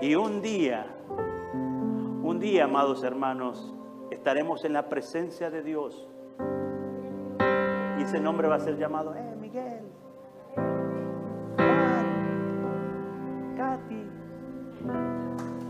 Y 0.00 0.14
un 0.14 0.40
día, 0.40 0.86
un 2.22 2.38
día, 2.40 2.64
amados 2.64 3.02
hermanos, 3.02 3.74
estaremos 4.10 4.64
en 4.64 4.72
la 4.72 4.88
presencia 4.88 5.50
de 5.50 5.62
Dios. 5.62 6.08
Y 7.98 8.02
ese 8.02 8.20
nombre 8.20 8.48
va 8.48 8.56
a 8.56 8.60
ser 8.60 8.78
llamado, 8.78 9.14
eh, 9.14 9.36
Miguel, 9.38 9.82
Juan, 11.56 12.06
Katy, 13.56 14.02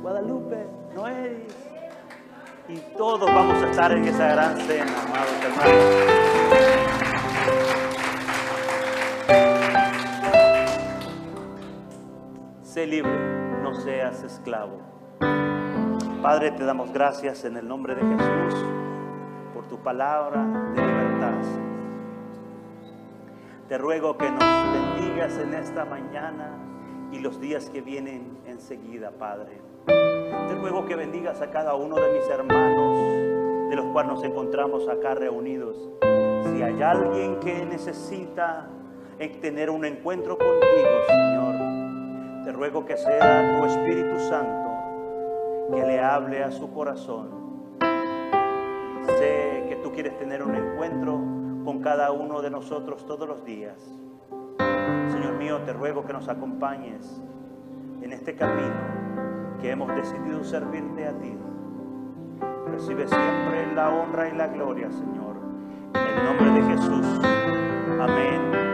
Guadalupe, 0.02 0.66
Noé. 0.94 1.46
Y 2.67 2.79
todos 2.97 3.31
vamos 3.31 3.62
a 3.62 3.71
estar 3.71 3.93
en 3.93 4.05
esa 4.07 4.27
gran 4.29 4.57
cena, 4.57 5.03
amados 5.03 5.35
hermanos. 5.43 5.85
Sé 12.62 12.87
libre, 12.87 13.12
no 13.62 13.75
seas 13.75 14.23
esclavo. 14.23 14.81
Padre, 16.23 16.53
te 16.53 16.65
damos 16.65 16.91
gracias 16.91 17.45
en 17.45 17.59
el 17.59 17.69
nombre 17.69 17.95
de 17.95 18.01
Jesús 18.01 18.65
por 19.53 19.69
tu 19.69 19.77
palabra 19.83 20.43
de 20.75 20.87
libertad. 20.87 21.35
Te 23.69 23.77
ruego 23.77 24.17
que 24.17 24.31
nos 24.31 24.73
bendigas 24.73 25.37
en 25.39 25.53
esta 25.53 25.85
mañana 25.85 26.59
y 27.12 27.19
los 27.19 27.39
días 27.41 27.69
que 27.69 27.83
vienen 27.83 28.39
enseguida, 28.47 29.11
Padre. 29.11 29.74
Te 30.49 30.55
ruego 30.55 30.85
que 30.87 30.97
bendigas 30.97 31.41
a 31.41 31.51
cada 31.51 31.74
uno 31.74 31.97
de 31.97 32.12
mis 32.12 32.28
hermanos, 32.28 33.70
de 33.70 33.76
los 33.76 33.87
cuales 33.87 34.12
nos 34.12 34.24
encontramos 34.24 34.89
acá 34.89 35.14
reunidos. 35.14 35.76
Si 36.45 36.62
hay 36.62 36.82
alguien 36.82 37.41
que 37.41 37.64
necesita 37.64 38.68
tener 39.41 39.70
un 39.70 39.85
encuentro 39.85 40.37
contigo, 40.37 40.91
Señor, 41.07 42.45
te 42.45 42.53
ruego 42.53 42.85
que 42.85 42.97
sea 42.97 43.59
tu 43.59 43.66
Espíritu 43.66 44.18
Santo 44.18 44.64
que 45.72 45.82
le 45.82 46.01
hable 46.01 46.43
a 46.43 46.51
su 46.51 46.72
corazón. 46.72 47.28
Sé 49.18 49.66
que 49.68 49.78
tú 49.82 49.93
quieres 49.93 50.18
tener 50.18 50.43
un 50.43 50.55
encuentro 50.55 51.20
con 51.64 51.80
cada 51.80 52.12
uno 52.12 52.43
de 52.43 52.51
nosotros 52.51 53.07
todos 53.07 53.26
los 53.26 53.45
días. 53.45 53.76
Señor 55.09 55.35
mío, 55.39 55.61
te 55.64 55.72
ruego 55.72 56.05
que 56.05 56.12
nos 56.12 56.28
acompañes 56.28 57.22
en 58.03 58.12
este 58.12 58.35
camino 58.35 59.14
que 59.61 59.70
hemos 59.70 59.94
decidido 59.94 60.44
servirte 60.44 61.07
a 61.07 61.12
ti. 61.18 61.36
Recibe 62.66 63.07
siempre 63.07 63.74
la 63.74 63.90
honra 63.90 64.28
y 64.28 64.36
la 64.36 64.48
gloria, 64.48 64.90
Señor. 64.90 65.36
En 65.94 66.18
el 66.18 66.24
nombre 66.24 66.50
de 66.50 66.76
Jesús. 66.76 67.07
Amén. 68.00 68.74